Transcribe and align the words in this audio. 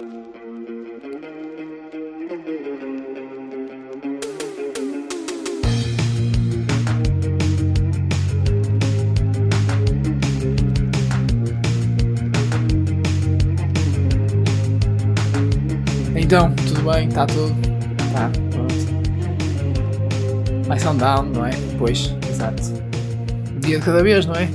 Então, 0.00 0.32
tudo 16.54 16.92
bem? 16.92 17.08
Está 17.08 17.26
tudo? 17.26 17.52
Tá, 18.12 18.30
pronto. 18.52 18.76
Mais 20.68 20.84
down, 20.84 21.24
não 21.24 21.44
é? 21.44 21.50
Pois, 21.76 22.14
exato. 22.30 22.62
Um 23.56 23.58
dia 23.58 23.80
de 23.80 23.84
cada 23.84 24.04
vez, 24.04 24.26
não 24.26 24.36
é? 24.36 24.48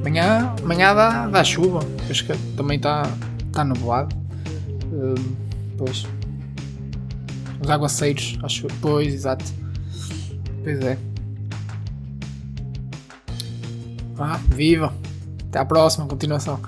Amanhã, 0.00 0.54
amanhã 0.62 0.94
dá, 0.94 1.26
dá 1.26 1.42
chuva. 1.42 1.80
Acho 2.08 2.24
que 2.24 2.36
também 2.56 2.76
está 2.76 3.10
tá 3.54 3.64
nublado. 3.64 4.14
Hum, 4.92 5.14
pois. 5.78 6.06
Os 7.62 7.70
aguaceiros, 7.70 8.38
acho. 8.42 8.66
Pois, 8.80 9.12
exato. 9.12 9.44
Pois 10.62 10.80
é. 10.80 10.98
Ah, 14.18 14.38
viva! 14.48 14.92
Até 15.48 15.58
à 15.58 15.64
próxima, 15.64 16.06
continuação. 16.06 16.60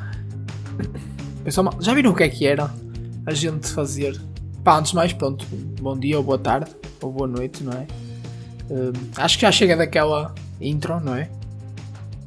Pessoal, 1.45 1.77
já 1.81 1.95
viram 1.95 2.11
o 2.11 2.15
que 2.15 2.25
é 2.25 2.29
que 2.29 2.47
era 2.47 2.71
a 3.25 3.33
gente 3.33 3.69
fazer? 3.69 4.21
Pá, 4.65 4.79
antes 4.79 4.91
de 4.91 4.97
mais, 4.97 5.13
pronto, 5.13 5.47
bom 5.81 5.97
dia 5.97 6.17
ou 6.17 6.25
boa 6.25 6.39
tarde 6.39 6.71
ou 7.01 7.13
boa 7.13 7.29
noite, 7.29 7.63
não 7.63 7.73
é? 7.73 7.87
Hum, 8.71 8.93
acho 9.17 9.37
que 9.37 9.43
já 9.43 9.53
chega 9.53 9.77
daquela 9.77 10.35
intro, 10.61 10.99
não 11.01 11.15
é? 11.15 11.31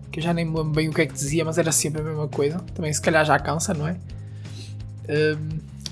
Que 0.09 0.19
eu 0.19 0.23
já 0.23 0.33
nem 0.33 0.45
me 0.45 0.55
lembro 0.55 0.71
bem 0.71 0.87
o 0.87 0.93
que 0.93 1.01
é 1.01 1.05
que 1.05 1.13
dizia, 1.13 1.43
mas 1.43 1.57
era 1.57 1.71
sempre 1.71 2.01
a 2.01 2.03
mesma 2.03 2.27
coisa. 2.29 2.59
Também 2.73 2.93
se 2.93 3.01
calhar 3.01 3.25
já 3.25 3.37
cansa, 3.37 3.73
não 3.73 3.87
é? 3.87 3.97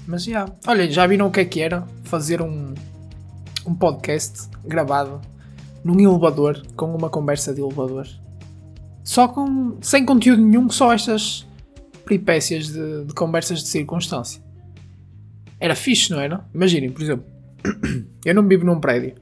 Mas 0.07 0.23
já. 0.23 0.45
Olha, 0.65 0.89
já 0.89 1.05
viram 1.05 1.27
o 1.27 1.31
que 1.31 1.41
é 1.41 1.45
que 1.45 1.61
era 1.61 1.85
fazer 2.03 2.41
um, 2.41 2.73
um 3.65 3.75
podcast 3.75 4.49
gravado 4.65 5.19
num 5.83 5.99
elevador 5.99 6.65
com 6.75 6.95
uma 6.95 7.09
conversa 7.09 7.53
de 7.53 7.59
elevador? 7.59 8.07
Só 9.03 9.27
com. 9.27 9.77
sem 9.81 10.05
conteúdo 10.05 10.41
nenhum, 10.41 10.69
só 10.69 10.93
estas 10.93 11.45
peripécias 12.05 12.67
de, 12.67 13.05
de 13.05 13.13
conversas 13.13 13.59
de 13.63 13.67
circunstância. 13.67 14.41
Era 15.59 15.75
fixe, 15.75 16.11
não 16.11 16.21
era? 16.21 16.45
Imaginem, 16.53 16.91
por 16.91 17.01
exemplo, 17.01 17.25
eu 18.23 18.33
não 18.33 18.47
vivo 18.47 18.65
num 18.65 18.79
prédio, 18.79 19.15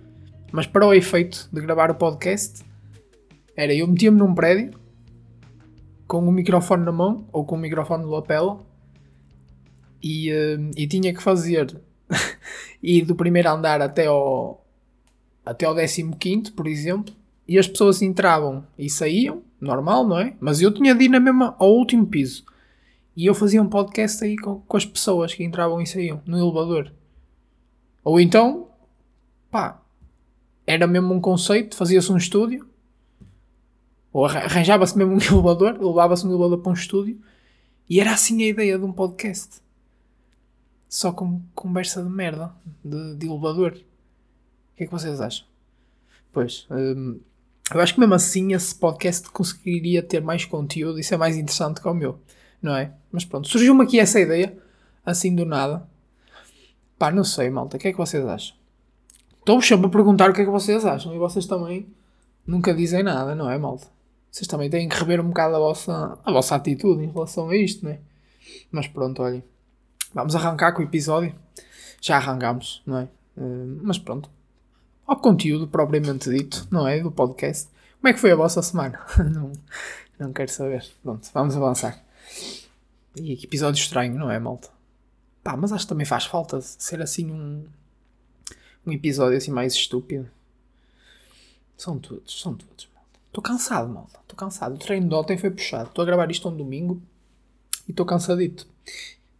mas 0.51 0.67
para 0.67 0.85
o 0.85 0.93
efeito 0.93 1.49
de 1.51 1.61
gravar 1.61 1.89
o 1.89 1.95
podcast, 1.95 2.63
era 3.55 3.73
eu 3.73 3.87
metia-me 3.87 4.19
num 4.19 4.35
prédio 4.35 4.71
com 6.07 6.19
um 6.19 6.31
microfone 6.31 6.83
na 6.83 6.91
mão 6.91 7.25
ou 7.31 7.43
com 7.43 7.55
um 7.55 7.59
microfone 7.59 8.03
de 8.03 8.09
lapela 8.09 8.59
e, 10.05 10.31
uh, 10.31 10.71
e 10.77 10.85
tinha 10.85 11.11
que 11.11 11.23
fazer 11.23 11.81
ir 12.81 13.05
do 13.05 13.15
primeiro 13.15 13.49
andar 13.49 13.81
até 13.81 14.05
ao 14.05 14.63
até 15.43 15.65
ao 15.65 15.75
15, 15.75 16.51
por 16.51 16.67
exemplo, 16.67 17.13
e 17.47 17.57
as 17.57 17.67
pessoas 17.67 18.01
entravam 18.01 18.65
e 18.77 18.89
saíam, 18.89 19.43
normal, 19.61 20.07
não 20.07 20.17
é? 20.17 20.35
Mas 20.39 20.59
eu 20.59 20.71
tinha 20.71 20.93
de 20.93 21.05
ir 21.05 21.09
na 21.09 21.19
mesma 21.19 21.55
ao 21.59 21.71
último 21.71 22.05
piso. 22.05 22.43
E 23.15 23.27
eu 23.27 23.35
fazia 23.35 23.61
um 23.61 23.69
podcast 23.69 24.23
aí 24.23 24.35
com, 24.35 24.59
com 24.61 24.77
as 24.77 24.85
pessoas 24.85 25.33
que 25.33 25.43
entravam 25.43 25.79
e 25.81 25.85
saíam 25.85 26.21
no 26.25 26.37
elevador. 26.37 26.91
Ou 28.03 28.19
então, 28.19 28.69
pá, 29.51 29.81
era 30.65 30.87
mesmo 30.87 31.13
um 31.13 31.21
conceito, 31.21 31.75
fazia-se 31.75 32.11
um 32.11 32.17
estúdio, 32.17 32.67
ou 34.11 34.25
arranjava-se 34.25 34.97
mesmo 34.97 35.13
um 35.13 35.21
elevador, 35.33 35.77
levava-se 35.79 36.25
um 36.25 36.29
elevador 36.29 36.59
para 36.59 36.71
um 36.71 36.75
estúdio, 36.75 37.19
e 37.87 37.99
era 37.99 38.13
assim 38.13 38.41
a 38.43 38.47
ideia 38.47 38.79
de 38.79 38.83
um 38.83 38.91
podcast. 38.91 39.64
Só 40.87 41.11
com 41.11 41.41
conversa 41.53 42.03
de 42.03 42.09
merda, 42.09 42.53
de, 42.83 43.15
de 43.15 43.27
elevador. 43.27 43.71
O 43.73 44.77
que 44.77 44.83
é 44.83 44.85
que 44.85 44.91
vocês 44.91 45.19
acham? 45.19 45.45
Pois, 46.31 46.67
hum, 46.69 47.19
eu 47.73 47.79
acho 47.81 47.93
que 47.93 47.99
mesmo 47.99 48.13
assim 48.13 48.53
esse 48.53 48.75
podcast 48.75 49.29
conseguiria 49.29 50.03
ter 50.03 50.21
mais 50.21 50.45
conteúdo 50.45 50.99
e 50.99 51.03
ser 51.03 51.17
mais 51.17 51.37
interessante 51.37 51.81
que 51.81 51.87
o 51.87 51.93
meu 51.93 52.19
não 52.65 52.75
é? 52.75 52.91
Mas 53.11 53.23
pronto, 53.23 53.47
surgiu-me 53.47 53.83
aqui 53.83 53.99
essa 53.99 54.19
ideia, 54.19 54.57
assim 55.05 55.33
do 55.33 55.45
nada. 55.45 55.87
Pá, 56.97 57.11
não 57.11 57.23
sei, 57.23 57.49
malta, 57.49 57.77
o 57.77 57.79
que 57.79 57.89
é 57.89 57.91
que 57.91 57.97
vocês 57.97 58.25
acham? 58.25 58.55
Estou-vos 59.39 59.67
sempre 59.67 59.85
a 59.85 59.89
perguntar 59.89 60.31
o 60.31 60.33
que 60.33 60.41
é 60.41 60.45
que 60.45 60.51
vocês 60.51 60.83
acham 60.83 61.13
e 61.13 61.19
vocês 61.19 61.45
também 61.45 61.87
nunca 62.45 62.73
dizem 62.73 63.03
nada, 63.03 63.35
não 63.35 63.49
é, 63.49 63.57
malta? 63.57 63.87
Vocês 64.31 64.47
também 64.47 64.69
têm 64.69 64.89
que 64.89 64.97
rever 64.97 65.21
um 65.21 65.27
bocado 65.27 65.55
a 65.55 65.59
vossa, 65.59 66.17
a 66.25 66.31
vossa 66.31 66.55
atitude 66.55 67.03
em 67.03 67.11
relação 67.11 67.49
a 67.49 67.55
isto, 67.55 67.85
não 67.85 67.91
é? 67.91 67.99
Mas 68.71 68.87
pronto, 68.87 69.21
olhem. 69.21 69.43
Vamos 70.15 70.33
arrancar 70.33 70.71
com 70.71 70.79
o 70.81 70.85
episódio. 70.85 71.35
Já 71.99 72.15
arrancamos, 72.15 72.81
não 72.85 72.99
é? 72.99 73.03
Uh, 73.35 73.81
mas 73.83 73.97
pronto. 73.97 74.29
Ao 75.05 75.17
conteúdo 75.19 75.67
propriamente 75.67 76.29
dito, 76.29 76.65
não 76.71 76.87
é? 76.87 77.01
Do 77.01 77.11
podcast. 77.11 77.67
Como 77.99 78.07
é 78.07 78.13
que 78.13 78.19
foi 78.19 78.31
a 78.31 78.35
vossa 78.35 78.61
semana? 78.61 78.97
não, 79.29 79.51
não 80.17 80.31
quero 80.31 80.49
saber. 80.49 80.85
Pronto, 81.03 81.29
vamos 81.33 81.57
avançar. 81.57 82.01
E 83.17 83.35
que 83.35 83.45
episódio 83.45 83.77
estranho, 83.77 84.15
não 84.15 84.31
é, 84.31 84.39
malta? 84.39 84.69
Pá, 85.43 85.57
mas 85.57 85.73
acho 85.73 85.83
que 85.83 85.89
também 85.89 86.05
faz 86.05 86.23
falta 86.23 86.61
ser 86.61 87.01
assim 87.01 87.29
um, 87.29 87.65
um 88.87 88.93
episódio 88.93 89.37
assim 89.37 89.51
mais 89.51 89.73
estúpido. 89.73 90.29
São 91.75 91.99
todos, 91.99 92.41
são 92.41 92.55
todos, 92.55 92.87
malta. 92.95 93.19
Estou 93.27 93.43
cansado, 93.43 93.89
malta. 93.89 94.17
Estou 94.21 94.37
cansado. 94.37 94.75
O 94.75 94.77
treino 94.77 95.09
de 95.09 95.13
ontem 95.13 95.37
foi 95.37 95.51
puxado. 95.51 95.89
Estou 95.89 96.03
a 96.03 96.05
gravar 96.05 96.31
isto 96.31 96.47
um 96.47 96.55
domingo 96.55 97.01
e 97.85 97.91
estou 97.91 98.05
cansadito. 98.05 98.65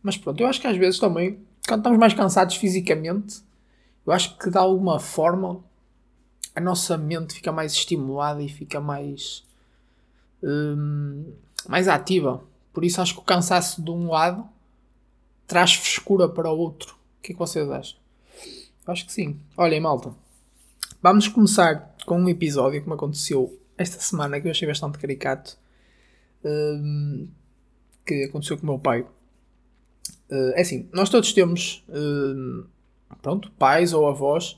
Mas 0.06 0.18
pronto, 0.18 0.40
eu 0.40 0.46
acho 0.46 0.62
que 0.62 0.68
às 0.68 0.78
vezes 0.78 1.00
também, 1.00 1.40
quando 1.68 1.80
estamos 1.80 1.98
mais 1.98 2.14
cansados 2.14 2.58
fisicamente, 2.58 3.42
eu 4.06 4.14
acho 4.14 4.38
que 4.38 4.52
de 4.52 4.58
alguma 4.58 5.00
forma 5.00 5.64
a 6.54 6.62
nossa 6.62 6.96
mente 6.96 7.34
fica 7.34 7.52
mais 7.52 7.74
estimulada 7.74 8.40
e 8.44 8.48
fica 8.48 8.80
mais. 8.80 9.44
Hum, 10.44 11.34
mais 11.68 11.88
ativa. 11.88 12.44
Por 12.72 12.86
isso 12.86 13.02
acho 13.02 13.16
que 13.16 13.20
o 13.20 13.24
cansaço 13.24 13.82
de 13.82 13.90
um 13.90 14.08
lado 14.12 14.48
traz 15.48 15.74
frescura 15.74 16.30
para 16.30 16.52
o 16.52 16.56
outro. 16.56 16.94
O 17.18 17.24
que 17.24 17.32
é 17.32 17.34
que 17.34 17.40
vocês 17.40 17.68
acham? 17.68 17.98
Acho 18.86 19.08
que 19.08 19.12
sim. 19.12 19.40
Olhem, 19.58 19.82
malta. 19.82 20.14
Vamos 21.02 21.28
começar 21.28 21.96
com 22.06 22.20
um 22.20 22.30
episódio 22.30 22.80
que 22.80 22.88
me 22.88 22.94
aconteceu 22.94 23.60
esta 23.76 24.00
semana 24.00 24.40
que 24.40 24.46
eu 24.46 24.52
achei 24.52 24.68
bastante 24.68 25.00
caricato. 25.00 25.58
Um, 26.44 27.28
que 28.06 28.26
aconteceu 28.26 28.56
com 28.56 28.64
o 28.64 28.68
meu 28.68 28.78
pai. 28.78 29.04
Uh, 30.30 30.54
é 30.56 30.62
assim, 30.62 30.90
nós 30.92 31.10
todos 31.10 31.34
temos 31.34 31.84
uh, 31.90 32.66
pronto, 33.22 33.52
pais 33.58 33.94
ou 33.94 34.08
avós 34.08 34.58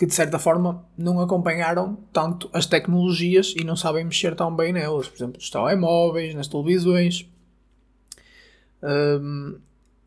que 0.00 0.06
de 0.06 0.14
certa 0.14 0.38
forma 0.38 0.82
não 0.96 1.20
acompanharam 1.20 1.98
tanto 2.10 2.48
as 2.54 2.64
tecnologias 2.64 3.52
e 3.54 3.64
não 3.64 3.76
sabem 3.76 4.02
mexer 4.02 4.34
tão 4.34 4.54
bem 4.56 4.72
nelas. 4.72 5.06
Por 5.06 5.16
exemplo, 5.16 5.38
os 5.38 5.50
telemóveis, 5.50 6.34
nas 6.34 6.48
televisões. 6.48 7.28
Um, 8.82 9.58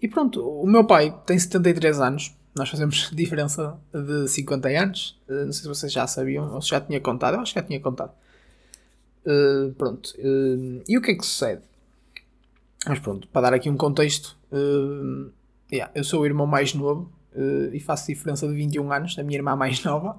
e 0.02 0.08
pronto, 0.08 0.42
o 0.42 0.66
meu 0.66 0.84
pai 0.84 1.16
tem 1.28 1.38
73 1.38 2.00
anos, 2.00 2.36
nós 2.56 2.70
fazemos 2.70 3.10
diferença 3.14 3.78
de 3.94 4.28
50 4.28 4.68
anos. 4.70 5.16
Uh, 5.30 5.46
não 5.46 5.54
sei 5.54 5.62
se 5.62 5.68
vocês 5.68 5.92
já 5.92 6.08
sabiam, 6.08 6.52
ou 6.52 6.60
se 6.60 6.70
já 6.70 6.82
tinha 6.82 7.00
contado, 7.00 7.36
eu 7.36 7.42
acho 7.42 7.54
que 7.54 7.60
já 7.60 7.66
tinha 7.66 7.80
contado. 7.80 8.14
Uh, 9.24 9.74
pronto, 9.74 10.12
uh, 10.18 10.84
e 10.88 10.98
o 10.98 11.02
que 11.04 11.12
é 11.12 11.14
que 11.16 11.24
sucede? 11.24 11.62
Mas 12.88 13.00
pronto, 13.00 13.28
para 13.30 13.44
dar 13.44 13.54
aqui 13.54 13.70
um 13.70 13.78
contexto, 13.78 14.38
yeah, 15.72 15.92
eu 15.96 16.04
sou 16.04 16.22
o 16.22 16.26
irmão 16.26 16.46
mais 16.46 16.74
novo 16.74 17.12
e 17.72 17.80
faço 17.80 18.08
diferença 18.08 18.48
de 18.48 18.54
21 18.54 18.92
anos 18.92 19.16
da 19.16 19.24
minha 19.24 19.38
irmã 19.38 19.56
mais 19.56 19.82
nova 19.86 20.18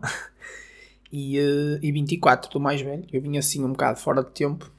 e, 1.13 1.37
e 1.83 1.93
24 1.93 2.51
do 2.51 2.59
mais 2.59 2.81
velho. 2.81 3.05
Eu 3.13 3.21
vim 3.21 3.37
assim 3.37 3.63
um 3.63 3.73
bocado 3.73 4.01
fora 4.01 4.25
de 4.25 4.31
tempo, 4.31 4.71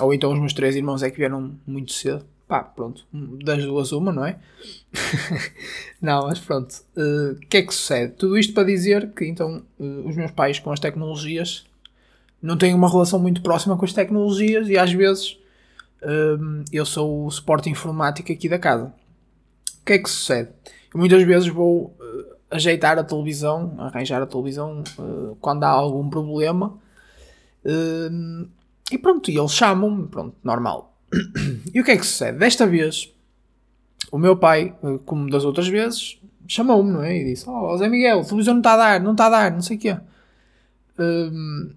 ou 0.00 0.14
então 0.14 0.32
os 0.32 0.38
meus 0.38 0.54
três 0.54 0.74
irmãos 0.76 1.02
é 1.02 1.10
que 1.10 1.18
vieram 1.18 1.58
muito 1.66 1.92
cedo 1.92 2.24
pá, 2.46 2.62
pronto, 2.62 3.04
das 3.44 3.64
duas 3.64 3.92
uma, 3.92 4.12
não 4.12 4.24
é? 4.24 4.38
não, 6.00 6.26
mas 6.26 6.38
pronto. 6.38 6.74
O 6.96 7.32
uh, 7.32 7.40
que 7.48 7.58
é 7.58 7.62
que 7.62 7.74
sucede? 7.74 8.12
Tudo 8.14 8.38
isto 8.38 8.54
para 8.54 8.64
dizer 8.64 9.10
que 9.12 9.26
então 9.26 9.62
uh, 9.78 10.08
os 10.08 10.16
meus 10.16 10.30
pais 10.30 10.58
com 10.58 10.70
as 10.70 10.80
tecnologias 10.80 11.66
não 12.40 12.56
têm 12.56 12.74
uma 12.74 12.88
relação 12.88 13.18
muito 13.18 13.42
próxima 13.42 13.76
com 13.76 13.84
as 13.84 13.92
tecnologias 13.92 14.68
e 14.68 14.78
às 14.78 14.92
vezes 14.92 15.38
uh, 16.02 16.64
eu 16.72 16.84
sou 16.84 17.26
o 17.26 17.30
suporte 17.30 17.70
informático 17.70 18.32
aqui 18.32 18.48
da 18.48 18.58
casa. 18.58 18.92
O 19.80 19.84
que 19.84 19.94
é 19.94 19.98
que 19.98 20.10
sucede? 20.10 20.50
Eu 20.92 20.98
muitas 20.98 21.22
vezes 21.22 21.48
vou 21.48 21.96
ajeitar 22.50 22.98
a 22.98 23.04
televisão, 23.04 23.74
arranjar 23.78 24.22
a 24.22 24.26
televisão 24.26 24.82
quando 25.40 25.64
há 25.64 25.68
algum 25.68 26.08
problema 26.08 26.78
e 28.90 28.98
pronto, 28.98 29.30
e 29.30 29.36
eles 29.36 29.52
chamam-me, 29.52 30.06
pronto, 30.06 30.36
normal 30.42 30.96
e 31.74 31.80
o 31.80 31.84
que 31.84 31.92
é 31.92 31.96
que 31.96 32.06
sucede? 32.06 32.38
Desta 32.38 32.66
vez, 32.66 33.12
o 34.10 34.18
meu 34.18 34.36
pai, 34.36 34.74
eh, 34.82 34.98
como 35.04 35.30
das 35.30 35.44
outras 35.44 35.68
vezes, 35.68 36.20
chamou-me, 36.46 36.90
não 36.90 37.02
é? 37.02 37.16
E 37.16 37.24
disse: 37.24 37.48
Oh, 37.48 37.76
Zé 37.76 37.88
Miguel, 37.88 38.20
a 38.20 38.24
televisão 38.24 38.54
não 38.54 38.60
está 38.60 38.74
a 38.74 38.76
dar, 38.76 39.00
não 39.00 39.12
está 39.12 39.26
a 39.26 39.30
dar, 39.30 39.52
não 39.52 39.62
sei 39.62 39.76
o 39.76 39.80
quê. 39.80 39.96
Um, 40.98 41.72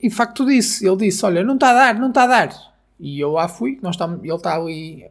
e 0.00 0.08
de 0.08 0.14
facto 0.14 0.46
disse: 0.46 0.86
Ele 0.86 0.96
disse: 0.96 1.24
Olha, 1.24 1.44
não 1.44 1.54
está 1.54 1.70
a 1.70 1.74
dar, 1.74 1.94
não 1.98 2.08
está 2.08 2.24
a 2.24 2.26
dar. 2.26 2.77
E 2.98 3.20
eu 3.20 3.32
lá 3.32 3.48
fui, 3.48 3.78
nós 3.82 3.94
estamos, 3.94 4.22
ele 4.22 4.34
está 4.34 4.56
ali 4.56 5.08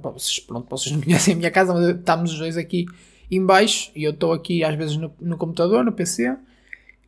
vocês, 0.00 0.38
pronto, 0.40 0.66
vocês 0.68 0.94
não 0.94 1.00
conhecem 1.02 1.34
a 1.34 1.36
minha 1.36 1.50
casa, 1.50 1.72
mas 1.72 1.96
estamos 1.96 2.32
os 2.32 2.38
dois 2.38 2.56
aqui 2.56 2.86
em 3.30 3.44
baixo 3.44 3.90
e 3.94 4.04
eu 4.04 4.10
estou 4.10 4.32
aqui 4.32 4.64
às 4.64 4.74
vezes 4.74 4.96
no, 4.96 5.12
no 5.20 5.36
computador, 5.36 5.84
no 5.84 5.92
PC. 5.92 6.30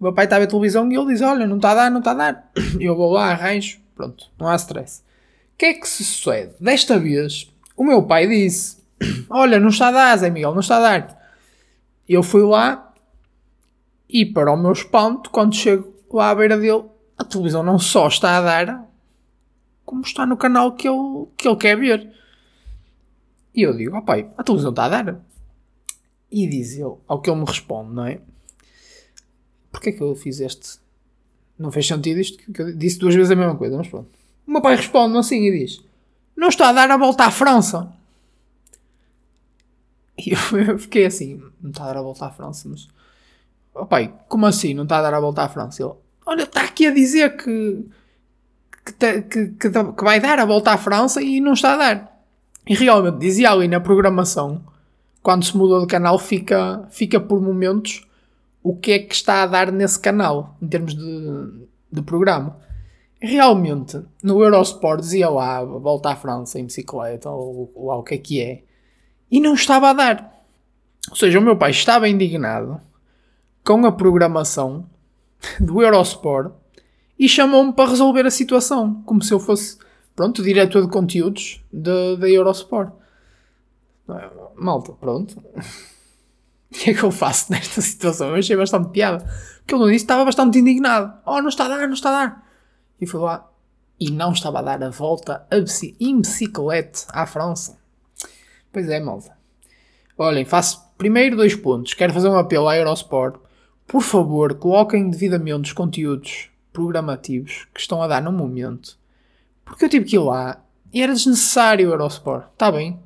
O 0.00 0.04
meu 0.04 0.12
pai 0.12 0.24
está 0.24 0.36
a 0.36 0.38
ver 0.38 0.46
televisão 0.46 0.90
e 0.90 0.96
ele 0.96 1.06
diz: 1.12 1.20
Olha, 1.20 1.46
não 1.46 1.56
está 1.56 1.72
a 1.72 1.74
dar, 1.74 1.90
não 1.90 1.98
está 1.98 2.12
a 2.12 2.14
dar. 2.14 2.50
Eu 2.80 2.96
vou 2.96 3.12
lá, 3.12 3.30
arranjo, 3.30 3.78
pronto, 3.94 4.30
não 4.38 4.48
há 4.48 4.56
stress. 4.56 5.02
O 5.54 5.58
que 5.58 5.66
é 5.66 5.74
que 5.74 5.88
se 5.88 6.04
sucede? 6.04 6.54
Desta 6.60 6.98
vez, 6.98 7.52
o 7.76 7.84
meu 7.84 8.02
pai 8.02 8.26
disse: 8.26 8.78
Olha, 9.30 9.60
não 9.60 9.68
está 9.68 9.88
a 9.88 9.92
dar, 9.92 10.16
Zé 10.16 10.30
Miguel, 10.30 10.52
não 10.52 10.60
está 10.60 10.78
a 10.78 10.80
dar. 10.80 11.22
Eu 12.08 12.22
fui 12.22 12.42
lá 12.42 12.92
e, 14.08 14.26
para 14.26 14.52
o 14.52 14.56
meu 14.56 14.72
espanto, 14.72 15.30
quando 15.30 15.54
chego 15.54 15.92
lá 16.12 16.30
à 16.30 16.34
beira 16.34 16.58
dele, 16.58 16.84
a 17.16 17.25
televisão 17.25 17.62
não 17.62 17.78
só 17.78 18.08
está 18.08 18.36
a 18.36 18.40
dar, 18.42 18.91
como 19.84 20.02
está 20.02 20.25
no 20.26 20.37
canal 20.37 20.73
que 20.73 20.88
ele, 20.88 21.26
que 21.37 21.49
ele 21.49 21.56
quer 21.56 21.76
ver. 21.76 22.12
E 23.55 23.62
eu 23.62 23.76
digo: 23.76 23.94
Ó 23.96 23.99
oh, 23.99 24.02
pai, 24.02 24.31
a 24.37 24.43
televisão 24.43 24.70
está 24.70 24.84
a 24.84 24.88
dar. 24.88 25.20
E 26.31 26.46
diz 26.46 26.73
ele, 26.73 26.94
ao 27.06 27.20
que 27.20 27.29
ele 27.29 27.40
me 27.40 27.46
responde, 27.46 27.94
não 27.94 28.06
é? 28.06 28.20
Porquê 29.70 29.90
é 29.90 29.93
que 29.93 30.02
eu 30.02 30.14
fiz 30.14 30.40
este? 30.40 30.81
Não 31.58 31.70
fez 31.70 31.87
sentido 31.87 32.19
isto, 32.19 32.52
que 32.52 32.62
eu 32.62 32.75
disse 32.75 32.99
duas 32.99 33.14
vezes 33.14 33.31
a 33.31 33.37
mesma 33.37 33.55
coisa, 33.55 33.76
mas 33.76 33.87
pronto. 33.87 34.08
O 34.46 34.50
meu 34.50 34.62
pai 34.62 34.76
responde 34.76 35.17
assim 35.19 35.46
e 35.46 35.58
diz: 35.58 35.85
Não 36.37 36.49
está 36.49 36.70
a 36.70 36.73
dar 36.73 36.90
a 36.90 36.96
volta 36.96 37.25
à 37.25 37.31
França. 37.31 37.93
E 40.19 40.32
eu 40.32 40.78
fiquei 40.81 41.05
assim: 41.05 41.43
Não 41.61 41.70
está 41.70 41.85
a 41.85 41.87
dar 41.88 41.99
a 41.99 42.02
volta 42.02 42.26
à 42.26 42.31
França, 42.31 42.69
mas. 42.69 42.88
Oh 43.75 43.87
pai, 43.87 44.14
como 44.28 44.46
assim 44.46 44.75
não 44.75 44.82
está 44.82 44.99
a 44.99 45.02
dar 45.02 45.14
a 45.14 45.20
volta 45.20 45.43
à 45.43 45.49
França? 45.49 45.82
Ele: 45.82 45.93
Olha, 46.26 46.44
está 46.44 46.62
aqui 46.62 46.87
a 46.87 46.94
dizer 46.94 47.37
que. 47.37 47.85
Que, 48.84 48.93
te, 48.93 49.23
que, 49.23 49.46
que, 49.49 49.70
que 49.70 50.05
vai 50.05 50.19
dar 50.19 50.38
a 50.38 50.44
volta 50.44 50.73
à 50.73 50.76
França 50.76 51.23
e 51.23 51.40
não 51.40 51.52
está 51.52 51.75
a 51.75 51.76
dar. 51.76 52.12
E 52.67 52.75
realmente 52.75 53.19
dizia 53.19 53.50
ali 53.50 53.69
na 53.69 53.81
programação, 53.81 54.62
quando 55.23 55.44
se 55.44 55.56
muda 55.56 55.81
de 55.81 55.87
canal, 55.87 56.19
fica, 56.19 56.87
fica 56.90 57.20
por 57.20 57.40
momentos 57.40 58.06
o 58.62 58.76
que 58.76 58.93
é 58.93 58.99
que 59.00 59.14
está 59.14 59.43
a 59.43 59.46
dar 59.46 59.73
nesse 59.73 59.99
canal, 59.99 60.56
em 60.61 60.69
termos 60.69 60.94
de, 60.94 61.67
de 61.90 62.02
programa. 62.02 62.56
Realmente, 63.20 64.00
no 64.23 64.43
Eurosport 64.43 65.00
dizia 65.00 65.28
lá, 65.28 65.62
volta 65.64 66.11
à 66.11 66.17
França 66.17 66.58
em 66.58 66.67
bicicleta, 66.67 67.31
ou, 67.31 67.70
ou 67.75 67.90
o 67.93 68.02
que 68.02 68.14
é 68.14 68.19
que 68.19 68.40
é, 68.40 68.62
e 69.31 69.40
não 69.40 69.55
estava 69.55 69.90
a 69.90 69.93
dar. 69.93 70.32
Ou 71.11 71.17
seja, 71.17 71.38
o 71.38 71.43
meu 71.43 71.56
pai 71.56 71.70
estava 71.70 72.08
indignado 72.08 72.81
com 73.64 73.85
a 73.87 73.93
programação 73.93 74.87
do 75.58 75.82
Eurosport 75.82 76.52
e 77.22 77.28
chamou-me 77.28 77.72
para 77.72 77.88
resolver 77.88 78.26
a 78.26 78.30
situação, 78.32 79.00
como 79.06 79.22
se 79.22 79.32
eu 79.32 79.38
fosse, 79.38 79.78
pronto, 80.16 80.42
diretor 80.42 80.82
de 80.82 80.90
conteúdos 80.90 81.64
da 81.72 82.28
Eurosport. 82.28 82.92
Malta, 84.56 84.92
pronto. 84.94 85.38
O 85.38 86.74
que 86.74 86.90
é 86.90 86.94
que 86.94 87.02
eu 87.04 87.12
faço 87.12 87.52
nesta 87.52 87.80
situação? 87.80 88.30
Eu 88.30 88.34
achei 88.34 88.56
bastante 88.56 88.88
piada. 88.88 89.24
Porque 89.58 89.72
ele 89.72 89.84
não 89.84 89.88
disse 89.88 90.02
estava 90.02 90.24
bastante 90.24 90.58
indignado. 90.58 91.16
Oh, 91.24 91.40
não 91.40 91.48
está 91.48 91.66
a 91.66 91.69
dar, 91.69 91.86
não 91.86 91.94
está 91.94 92.08
a 92.08 92.12
dar. 92.26 92.48
E 93.00 93.06
fui 93.06 93.20
lá 93.20 93.48
e 94.00 94.10
não 94.10 94.32
estava 94.32 94.58
a 94.58 94.62
dar 94.62 94.82
a 94.82 94.90
volta 94.90 95.46
em 96.00 96.20
bicicleta 96.20 97.06
à 97.12 97.25
França. 97.25 97.78
Pois 98.72 98.88
é, 98.88 98.98
malta. 98.98 99.36
Olhem, 100.18 100.44
faço 100.44 100.82
primeiro 100.98 101.36
dois 101.36 101.54
pontos. 101.54 101.94
Quero 101.94 102.12
fazer 102.12 102.28
um 102.28 102.36
apelo 102.36 102.66
à 102.66 102.76
Eurosport. 102.76 103.38
Por 103.86 104.02
favor, 104.02 104.54
coloquem 104.54 105.08
devidamente 105.08 105.68
os 105.68 105.72
conteúdos 105.72 106.50
programativos 106.72 107.66
que 107.74 107.80
estão 107.80 108.02
a 108.02 108.06
dar 108.06 108.22
no 108.22 108.32
momento. 108.32 108.98
Porque 109.64 109.84
eu 109.84 109.88
tive 109.88 110.04
que 110.04 110.16
ir 110.16 110.20
lá 110.20 110.64
e 110.92 111.02
era 111.02 111.12
desnecessário 111.12 111.88
o 111.88 111.92
Eurosport. 111.92 112.46
Está 112.52 112.70
bem? 112.70 112.98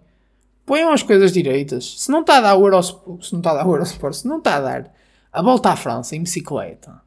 Ponham 0.65 0.93
as 0.93 1.03
coisas 1.03 1.33
direitas. 1.33 2.01
Se 2.01 2.11
não 2.11 2.21
está 2.21 2.39
a 2.39 2.41
dar 2.41 2.57
o 2.57 2.67
Eurosport, 2.67 3.25
se 3.25 3.33
não 3.33 3.41
está 3.41 3.51
a 3.53 3.55
dar 3.55 3.67
o 3.67 3.73
Eurosport, 3.73 4.15
se 4.15 4.27
não 4.27 4.39
está 4.39 4.57
a 4.57 4.61
dar 4.61 4.95
a 5.33 5.43
volta 5.43 5.71
à 5.71 5.77
França 5.77 6.17
em 6.17 6.23
bicicleta 6.23 7.01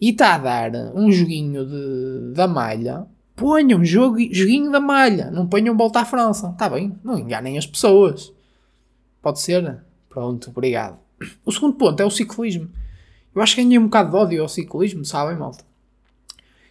e 0.00 0.10
está 0.10 0.34
a 0.34 0.38
dar 0.38 0.72
um 0.94 1.10
joguinho 1.10 1.66
de, 1.66 2.32
da 2.34 2.46
malha, 2.46 3.06
ponham 3.34 3.84
jogo, 3.84 4.18
joguinho 4.32 4.70
da 4.70 4.80
malha, 4.80 5.30
não 5.30 5.46
ponham 5.46 5.76
volta 5.76 6.00
à 6.00 6.04
França. 6.04 6.50
Está 6.50 6.68
bem, 6.68 6.96
não 7.02 7.18
enganem 7.18 7.58
as 7.58 7.66
pessoas. 7.66 8.32
Pode 9.20 9.40
ser? 9.40 9.82
Pronto, 10.08 10.50
obrigado. 10.50 10.98
O 11.44 11.52
segundo 11.52 11.76
ponto 11.76 12.00
é 12.00 12.06
o 12.06 12.10
ciclismo. 12.10 12.70
Eu 13.34 13.42
acho 13.42 13.54
que 13.54 13.62
ganhei 13.62 13.78
um 13.78 13.84
bocado 13.84 14.10
de 14.10 14.16
ódio 14.16 14.42
ao 14.42 14.48
ciclismo, 14.48 15.04
sabem, 15.04 15.36
malta? 15.36 15.67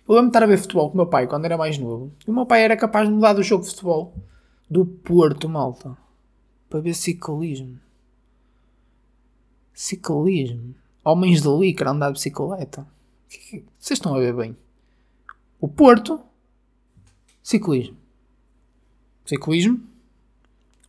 Eu 0.08 0.16
lembro 0.16 0.28
de 0.28 0.30
estar 0.30 0.44
a 0.44 0.48
ver 0.48 0.58
futebol 0.58 0.88
com 0.90 0.94
o 0.94 0.98
meu 0.98 1.08
pai 1.08 1.28
quando 1.28 1.46
era 1.46 1.58
mais 1.58 1.78
novo. 1.78 2.12
E 2.26 2.32
o 2.32 2.34
meu 2.34 2.46
pai 2.46 2.64
era 2.64 2.78
capaz 2.78 3.08
de 3.08 3.14
mudar 3.14 3.34
do 3.34 3.44
jogo 3.44 3.64
de 3.64 3.70
futebol 3.70 4.14
do 4.70 4.86
Porto, 4.86 5.50
malta 5.50 5.98
para 6.70 6.80
ver 6.80 6.94
ciclismo. 6.94 7.80
Ciclismo. 9.74 10.76
Homens 11.04 11.42
de 11.42 11.50
licra 11.50 11.92
andar 11.92 12.08
de 12.08 12.14
bicicleta. 12.14 12.86
Vocês 13.80 13.98
estão 13.98 14.16
a 14.16 14.20
ver 14.20 14.36
bem. 14.36 14.56
O 15.60 15.68
Porto. 15.68 16.22
Ciclismo. 17.42 17.98
Ciclismo. 19.26 19.82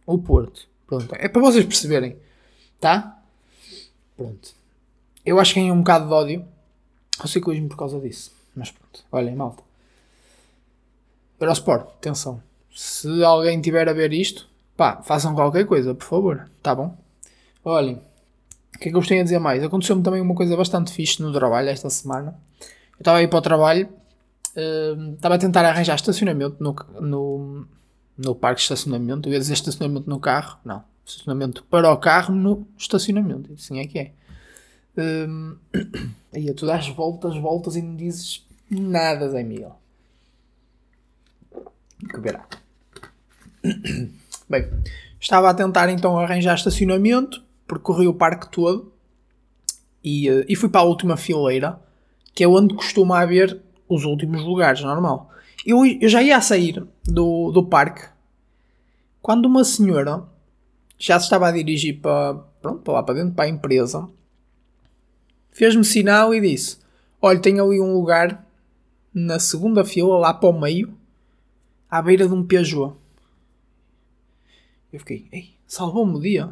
O 0.05 0.19
Porto. 0.19 0.69
Pronto. 0.87 1.15
É 1.15 1.29
para 1.29 1.43
vocês 1.43 1.65
perceberem. 1.65 2.17
Tá? 2.81 3.23
Pronto. 4.17 4.55
Eu 5.25 5.39
acho 5.39 5.55
que 5.55 5.61
ganhei 5.61 5.73
um 5.73 5.79
bocado 5.79 6.09
de 6.09 6.13
ódio 6.13 6.49
ao 7.19 7.29
ciclismo 7.29 7.69
por 7.69 7.77
causa 7.77 8.01
disso. 8.01 8.38
Mas 8.59 8.71
pronto. 8.71 9.05
Olhem, 9.13 9.35
malta. 9.35 9.63
Eurosport. 11.41 11.87
Atenção. 11.99 12.43
Se 12.75 13.25
alguém 13.25 13.61
tiver 13.61 13.89
a 13.89 13.93
ver 13.93 14.13
isto, 14.13 14.49
Pá, 14.79 15.03
façam 15.03 15.35
qualquer 15.35 15.67
coisa, 15.67 15.93
por 15.93 16.05
favor. 16.05 16.49
Tá 16.63 16.73
bom? 16.73 16.97
Olhem, 17.65 17.97
o 17.97 18.79
que 18.79 18.89
é 18.89 18.91
que 18.93 18.97
eu 18.97 19.01
gostaria 19.01 19.25
de 19.25 19.25
dizer 19.25 19.41
mais? 19.41 19.61
Aconteceu-me 19.65 20.05
também 20.05 20.21
uma 20.21 20.37
coisa 20.37 20.57
bastante 20.57 20.93
fixe 20.93 21.21
no 21.21 21.33
trabalho 21.33 21.69
esta 21.69 21.91
semana. 21.91 22.41
Eu 22.93 23.01
estava 23.01 23.19
aí 23.19 23.27
para 23.27 23.41
o 23.41 23.43
trabalho, 23.43 23.89
uh, 24.57 25.15
estava 25.15 25.35
a 25.35 25.39
tentar 25.39 25.65
arranjar 25.65 25.97
estacionamento 25.97 26.63
no, 26.63 26.77
no, 27.01 27.67
no 28.17 28.37
parque 28.37 28.59
de 28.59 28.63
estacionamento. 28.67 29.29
Eu 29.29 29.33
ia 29.33 29.41
dizer 29.41 29.55
estacionamento 29.55 30.09
no 30.09 30.21
carro. 30.21 30.61
Não, 30.65 30.85
estacionamento 31.05 31.65
para 31.65 31.91
o 31.91 31.97
carro 31.97 32.33
no 32.33 32.65
estacionamento. 32.79 33.53
Assim 33.55 33.81
é 33.81 33.87
que 33.89 33.99
é. 33.99 34.13
Um, 34.97 35.57
aí 36.33 36.55
tu 36.55 36.67
dás 36.67 36.87
voltas, 36.87 37.37
voltas 37.37 37.75
e 37.75 37.83
não 37.83 37.97
dizes 37.97 38.47
nada, 38.71 39.29
Zé 39.31 39.43
Miguel. 39.43 39.79
Que 42.11 42.21
verá. 42.21 42.47
Bem, 44.49 44.69
estava 45.21 45.51
a 45.51 45.55
tentar 45.55 45.89
então 45.91 46.19
arranjar 46.19 46.55
estacionamento, 46.55 47.43
percorri 47.67 48.07
o 48.07 48.15
parque 48.15 48.51
todo 48.51 48.93
e, 50.03 50.31
uh, 50.31 50.45
e 50.49 50.57
fui 50.57 50.69
para 50.69 50.81
a 50.81 50.85
última 50.85 51.17
fileira, 51.17 51.81
que 52.35 52.45
é 52.45 52.49
onde 52.49 52.75
costuma 52.75 53.21
haver 53.21 53.61
os 53.89 54.05
últimos 54.05 54.43
lugares, 54.43 54.83
normal. 54.83 55.31
Eu, 55.67 55.85
eu 55.85 56.09
já 56.09 56.23
ia 56.23 56.37
a 56.37 56.41
sair 56.41 56.87
do, 57.05 57.51
do 57.51 57.67
parque 57.67 58.09
quando 59.29 59.45
uma 59.45 59.63
senhora 59.63 60.23
já 60.99 61.19
se 61.19 61.27
estava 61.27 61.49
a 61.49 61.53
dirigir 61.53 62.01
para, 62.01 62.35
pronto, 62.63 62.81
para 62.81 62.95
lá 62.95 63.03
para 63.03 63.15
dentro, 63.15 63.35
para 63.35 63.45
a 63.45 63.49
empresa, 63.49 64.09
fez-me 65.51 65.85
sinal 65.85 66.35
e 66.35 66.41
disse: 66.41 66.79
Olha, 67.21 67.39
tem 67.39 67.61
ali 67.61 67.79
um 67.79 67.93
lugar 67.93 68.47
na 69.13 69.39
segunda 69.39 69.85
fila, 69.85 70.19
lá 70.19 70.35
para 70.35 70.49
o 70.49 70.61
meio, 70.61 70.97
à 71.91 72.01
beira 72.03 72.27
de 72.27 72.35
um 72.35 72.45
Peugeot. 72.45 72.95
Eu 74.93 75.01
fiquei, 75.01 75.29
ei, 75.33 75.55
salvou-me 75.67 76.17
o 76.17 76.21
dia. 76.21 76.51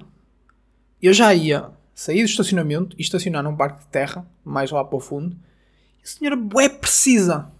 Eu 1.01 1.13
já 1.13 1.35
ia 1.35 1.71
sair 1.95 2.23
do 2.23 2.29
estacionamento 2.29 2.97
e 2.99 3.03
estacionar 3.03 3.43
num 3.43 3.57
parque 3.57 3.81
de 3.81 3.87
terra, 3.89 4.27
mais 4.45 4.71
lá 4.71 4.85
para 4.85 4.97
o 4.97 5.01
fundo. 5.01 5.37
E 6.01 6.05
a 6.05 6.07
senhora 6.07 6.39
é 6.63 6.69
precisa. 6.69 7.51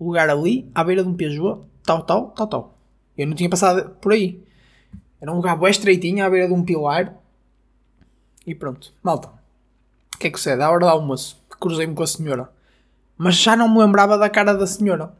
Lugar 0.00 0.30
ali, 0.30 0.70
à 0.74 0.84
beira 0.84 1.02
de 1.02 1.08
um 1.08 1.14
Peugeot, 1.14 1.66
tal, 1.84 2.02
tal, 2.02 2.30
tal, 2.30 2.46
tal. 2.46 2.78
Eu 3.16 3.26
não 3.26 3.34
tinha 3.34 3.50
passado 3.50 3.90
por 3.96 4.12
aí. 4.12 4.42
Era 5.20 5.32
um 5.32 5.36
lugar 5.36 5.58
bem 5.58 5.70
estreitinho, 5.70 6.24
à 6.24 6.30
beira 6.30 6.46
de 6.46 6.54
um 6.54 6.64
pilar. 6.64 7.14
E 8.46 8.54
pronto. 8.54 8.94
Malta. 9.02 9.28
O 10.14 10.18
que 10.18 10.28
é 10.28 10.30
que 10.30 10.38
sucede? 10.38 10.62
À 10.62 10.70
hora 10.70 10.80
do 10.80 10.88
almoço, 10.88 11.40
cruzei-me 11.60 11.94
com 11.94 12.02
a 12.02 12.06
senhora. 12.06 12.57
Mas 13.18 13.34
já 13.34 13.56
não 13.56 13.68
me 13.68 13.80
lembrava 13.80 14.16
da 14.16 14.30
cara 14.30 14.54
da 14.54 14.66
senhora. 14.66 15.12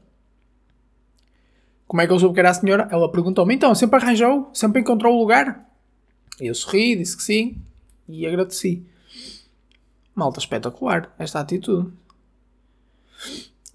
Como 1.87 2.00
é 2.00 2.07
que 2.07 2.12
eu 2.12 2.19
soube 2.19 2.35
que 2.35 2.40
era 2.40 2.50
a 2.50 2.55
senhora? 2.55 2.88
Ela 2.90 3.11
perguntou-me, 3.11 3.55
então, 3.55 3.75
sempre 3.75 4.00
arranjou? 4.00 4.49
Sempre 4.55 4.81
encontrou 4.81 5.14
o 5.14 5.19
lugar? 5.19 5.69
Eu 6.40 6.55
sorri, 6.55 6.95
disse 6.95 7.17
que 7.17 7.23
sim 7.23 7.61
e 8.09 8.26
agradeci. 8.26 8.87
Malta 10.14 10.40
espetacular, 10.40 11.14
esta 11.19 11.40
atitude. 11.40 11.93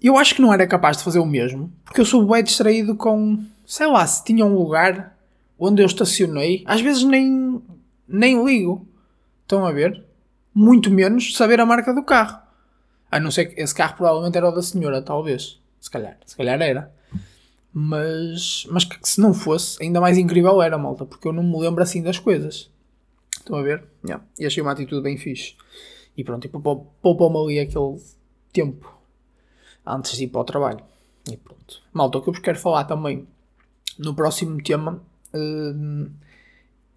Eu 0.02 0.18
acho 0.18 0.34
que 0.34 0.42
não 0.42 0.52
era 0.52 0.66
capaz 0.66 0.98
de 0.98 1.04
fazer 1.04 1.18
o 1.18 1.26
mesmo, 1.26 1.72
porque 1.84 2.00
eu 2.00 2.04
sou 2.04 2.26
bem 2.26 2.42
distraído 2.42 2.94
com, 2.96 3.42
sei 3.64 3.86
lá, 3.86 4.06
se 4.06 4.24
tinha 4.24 4.44
um 4.44 4.54
lugar 4.54 5.16
onde 5.58 5.82
eu 5.82 5.86
estacionei, 5.86 6.62
às 6.66 6.80
vezes 6.80 7.04
nem, 7.04 7.62
nem 8.06 8.44
ligo. 8.44 8.86
Estão 9.42 9.64
a 9.64 9.72
ver? 9.72 10.04
Muito 10.54 10.90
menos 10.90 11.36
saber 11.36 11.60
a 11.60 11.66
marca 11.66 11.94
do 11.94 12.02
carro. 12.02 12.43
A 13.14 13.20
não 13.20 13.30
ser 13.30 13.44
que 13.44 13.60
esse 13.60 13.72
carro 13.72 13.94
provavelmente 13.96 14.36
era 14.36 14.48
o 14.48 14.50
da 14.50 14.60
senhora, 14.60 15.00
talvez. 15.00 15.60
Se 15.78 15.88
calhar, 15.88 16.18
se 16.26 16.36
calhar 16.36 16.60
era. 16.60 16.92
Mas, 17.72 18.66
mas 18.68 18.84
que 18.84 18.98
se 19.08 19.20
não 19.20 19.32
fosse, 19.32 19.80
ainda 19.80 20.00
mais 20.00 20.18
incrível 20.18 20.60
era, 20.60 20.76
malta, 20.76 21.06
porque 21.06 21.28
eu 21.28 21.32
não 21.32 21.44
me 21.44 21.56
lembro 21.60 21.80
assim 21.80 22.02
das 22.02 22.18
coisas. 22.18 22.68
Estão 23.30 23.54
a 23.54 23.62
ver? 23.62 23.84
Yeah. 24.04 24.24
E 24.36 24.44
achei 24.44 24.60
uma 24.60 24.72
atitude 24.72 25.00
bem 25.00 25.16
fixe. 25.16 25.54
E 26.16 26.24
pronto, 26.24 26.44
e 26.44 26.48
poupou-me 26.48 27.38
ali 27.38 27.60
aquele 27.60 28.02
tempo 28.52 28.92
antes 29.86 30.16
de 30.16 30.24
ir 30.24 30.28
para 30.28 30.40
o 30.40 30.44
trabalho. 30.44 30.80
E 31.30 31.36
pronto. 31.36 31.82
Malta, 31.92 32.18
o 32.18 32.20
que 32.20 32.30
eu 32.30 32.32
vos 32.32 32.42
quero 32.42 32.58
falar 32.58 32.82
também 32.82 33.28
no 33.96 34.12
próximo 34.12 34.60
tema 34.60 35.00
uh, 35.32 36.10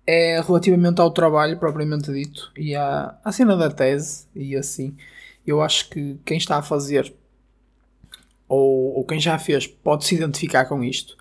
é 0.07 0.41
relativamente 0.41 0.99
ao 0.99 1.11
trabalho 1.11 1.59
propriamente 1.59 2.11
dito 2.11 2.51
e 2.57 2.75
à, 2.75 3.19
à 3.23 3.31
cena 3.31 3.55
da 3.55 3.69
tese 3.69 4.25
e 4.33 4.55
assim. 4.55 4.97
Eu 5.47 5.61
acho 5.61 5.89
que 5.89 6.19
quem 6.25 6.37
está 6.37 6.57
a 6.57 6.61
fazer 6.61 7.15
ou, 8.49 8.95
ou 8.95 9.05
quem 9.05 9.19
já 9.19 9.39
fez 9.39 9.65
pode 9.65 10.05
se 10.05 10.15
identificar 10.15 10.65
com 10.65 10.83
isto. 10.83 11.17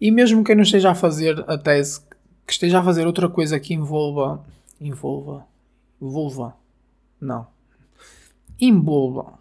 E 0.00 0.10
mesmo 0.10 0.42
quem 0.42 0.56
não 0.56 0.62
esteja 0.62 0.90
a 0.90 0.94
fazer 0.94 1.44
a 1.48 1.58
tese, 1.58 2.00
que 2.46 2.52
esteja 2.52 2.80
a 2.80 2.82
fazer 2.82 3.06
outra 3.06 3.28
coisa 3.28 3.60
que 3.60 3.74
envolva. 3.74 4.44
Envolva. 4.80 5.46
Envolva. 6.00 6.56
Não. 7.20 7.46
Envolva. 8.58 9.38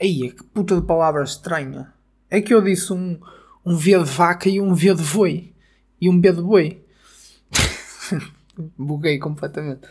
Aí, 0.00 0.30
que 0.30 0.44
puta 0.44 0.78
de 0.78 0.86
palavra 0.86 1.22
estranha. 1.22 1.92
É 2.28 2.40
que 2.40 2.52
eu 2.52 2.62
disse 2.62 2.92
um, 2.92 3.18
um 3.64 3.76
V 3.76 3.98
de 3.98 4.10
vaca 4.10 4.48
e 4.48 4.60
um 4.60 4.74
V 4.74 4.94
de 4.94 5.02
boi. 5.02 5.52
E 6.00 6.10
um 6.10 6.20
B 6.20 6.32
de 6.32 6.42
boi. 6.42 6.84
Buguei 8.76 9.18
completamente. 9.18 9.88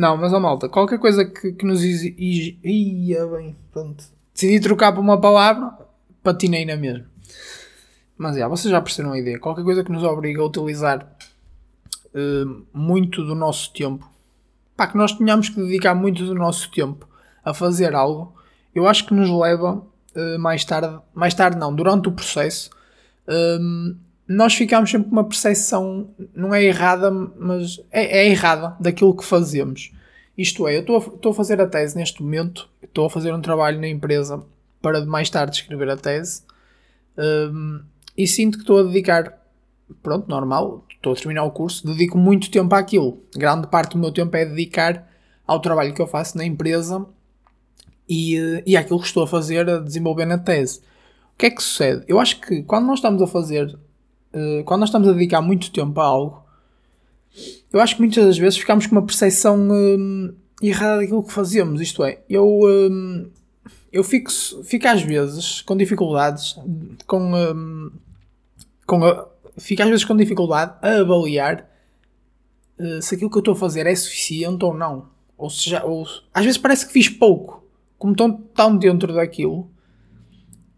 Não, 0.00 0.16
mas 0.16 0.32
a 0.32 0.40
malta, 0.40 0.66
qualquer 0.66 0.98
coisa 0.98 1.26
que, 1.26 1.52
que 1.52 1.66
nos. 1.66 1.84
Ia 1.84 3.26
bem, 3.26 3.54
pronto. 3.70 4.02
Decidi 4.32 4.58
trocar 4.58 4.94
por 4.94 5.02
uma 5.02 5.20
palavra, 5.20 5.76
patinei 6.22 6.64
na 6.64 6.74
mesma. 6.74 7.04
Mas 8.16 8.34
é, 8.38 8.48
vocês 8.48 8.72
já 8.72 8.80
perceberam 8.80 9.12
a 9.12 9.18
ideia. 9.18 9.38
Qualquer 9.38 9.62
coisa 9.62 9.84
que 9.84 9.92
nos 9.92 10.02
obriga 10.02 10.40
a 10.40 10.46
utilizar 10.46 11.06
uh, 12.14 12.66
muito 12.72 13.22
do 13.22 13.34
nosso 13.34 13.74
tempo, 13.74 14.10
pá, 14.74 14.86
que 14.86 14.96
nós 14.96 15.12
tenhamos 15.12 15.50
que 15.50 15.60
dedicar 15.60 15.94
muito 15.94 16.24
do 16.24 16.34
nosso 16.34 16.70
tempo 16.70 17.06
a 17.44 17.52
fazer 17.52 17.94
algo, 17.94 18.34
eu 18.74 18.88
acho 18.88 19.04
que 19.04 19.12
nos 19.12 19.28
leva 19.28 19.74
uh, 20.16 20.38
mais 20.38 20.64
tarde, 20.64 20.98
mais 21.12 21.34
tarde 21.34 21.58
não, 21.58 21.74
durante 21.74 22.08
o 22.08 22.12
processo, 22.12 22.70
uh, 23.28 23.94
nós 24.32 24.54
ficamos 24.54 24.88
sempre 24.88 25.08
com 25.08 25.16
uma 25.16 25.24
percepção, 25.24 26.08
não 26.32 26.54
é 26.54 26.62
errada, 26.62 27.10
mas 27.10 27.80
é, 27.90 28.20
é 28.20 28.28
errada 28.28 28.76
daquilo 28.78 29.16
que 29.16 29.24
fazemos. 29.24 29.90
Isto 30.38 30.68
é, 30.68 30.76
eu 30.76 30.82
estou 30.82 31.32
a 31.32 31.34
fazer 31.34 31.60
a 31.60 31.66
tese 31.66 31.96
neste 31.96 32.22
momento, 32.22 32.68
estou 32.80 33.06
a 33.06 33.10
fazer 33.10 33.34
um 33.34 33.40
trabalho 33.40 33.80
na 33.80 33.88
empresa 33.88 34.40
para 34.80 35.04
mais 35.04 35.28
tarde 35.28 35.56
escrever 35.56 35.90
a 35.90 35.96
tese. 35.96 36.44
Um, 37.18 37.80
e 38.16 38.24
sinto 38.24 38.56
que 38.58 38.62
estou 38.62 38.78
a 38.78 38.82
dedicar, 38.84 39.36
pronto, 40.00 40.28
normal, 40.28 40.86
estou 40.88 41.12
a 41.12 41.16
terminar 41.16 41.42
o 41.42 41.50
curso, 41.50 41.84
dedico 41.84 42.16
muito 42.16 42.52
tempo 42.52 42.72
àquilo. 42.76 43.18
Grande 43.34 43.66
parte 43.66 43.94
do 43.94 43.98
meu 43.98 44.12
tempo 44.12 44.36
é 44.36 44.44
dedicar 44.44 45.10
ao 45.44 45.58
trabalho 45.58 45.92
que 45.92 46.00
eu 46.00 46.06
faço 46.06 46.38
na 46.38 46.44
empresa 46.44 47.04
e, 48.08 48.36
eh, 48.36 48.62
e 48.64 48.76
àquilo 48.76 49.00
que 49.00 49.06
estou 49.06 49.24
a 49.24 49.26
fazer 49.26 49.68
a 49.68 49.80
desenvolver 49.80 50.24
na 50.24 50.38
tese. 50.38 50.78
O 51.34 51.36
que 51.36 51.46
é 51.46 51.50
que 51.50 51.60
sucede? 51.60 52.04
Eu 52.06 52.20
acho 52.20 52.40
que 52.40 52.62
quando 52.62 52.86
nós 52.86 53.00
estamos 53.00 53.20
a 53.20 53.26
fazer, 53.26 53.76
uh, 54.34 54.64
quando 54.64 54.80
nós 54.80 54.88
estamos 54.88 55.08
a 55.08 55.12
dedicar 55.12 55.40
muito 55.40 55.70
tempo 55.70 56.00
a 56.00 56.04
algo, 56.04 56.44
eu 57.72 57.80
acho 57.80 57.94
que 57.96 58.02
muitas 58.02 58.24
das 58.24 58.38
vezes 58.38 58.58
ficamos 58.58 58.86
com 58.86 58.96
uma 58.96 59.06
percepção 59.06 59.56
um, 59.58 60.34
errada 60.62 60.98
daquilo 60.98 61.22
que 61.22 61.32
fazemos. 61.32 61.80
Isto 61.80 62.04
é, 62.04 62.20
eu. 62.28 62.60
Um, 62.64 63.30
eu 63.92 64.04
fico, 64.04 64.30
fico 64.62 64.86
às 64.86 65.02
vezes 65.02 65.62
com 65.62 65.76
dificuldades, 65.76 66.56
com, 67.08 67.90
com 68.86 69.04
a, 69.04 69.28
fico 69.58 69.82
às 69.82 69.88
vezes 69.88 70.04
com 70.04 70.16
dificuldade 70.16 70.74
a 70.80 71.00
avaliar 71.00 71.68
uh, 72.78 73.02
se 73.02 73.14
aquilo 73.14 73.30
que 73.30 73.36
eu 73.36 73.40
estou 73.40 73.54
a 73.54 73.56
fazer 73.56 73.86
é 73.86 73.94
suficiente 73.94 74.64
ou 74.64 74.74
não. 74.74 75.08
Ou 75.36 75.50
seja, 75.50 75.84
ou, 75.84 76.06
às 76.34 76.44
vezes 76.44 76.58
parece 76.58 76.86
que 76.86 76.92
fiz 76.92 77.08
pouco, 77.08 77.64
como 77.98 78.12
estão 78.12 78.32
tão 78.32 78.76
dentro 78.76 79.12
daquilo. 79.14 79.70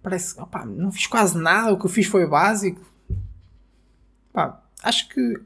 Parece 0.02 0.34
que 0.34 0.40
não 0.66 0.90
fiz 0.90 1.06
quase 1.06 1.38
nada, 1.38 1.72
o 1.72 1.78
que 1.78 1.86
eu 1.86 1.90
fiz 1.90 2.06
foi 2.06 2.26
básico. 2.26 2.80
Acho 4.82 5.08
que 5.08 5.40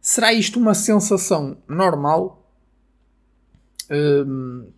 será 0.00 0.32
isto 0.32 0.58
uma 0.58 0.74
sensação 0.74 1.56
normal. 1.68 2.42
Um, 3.90 4.70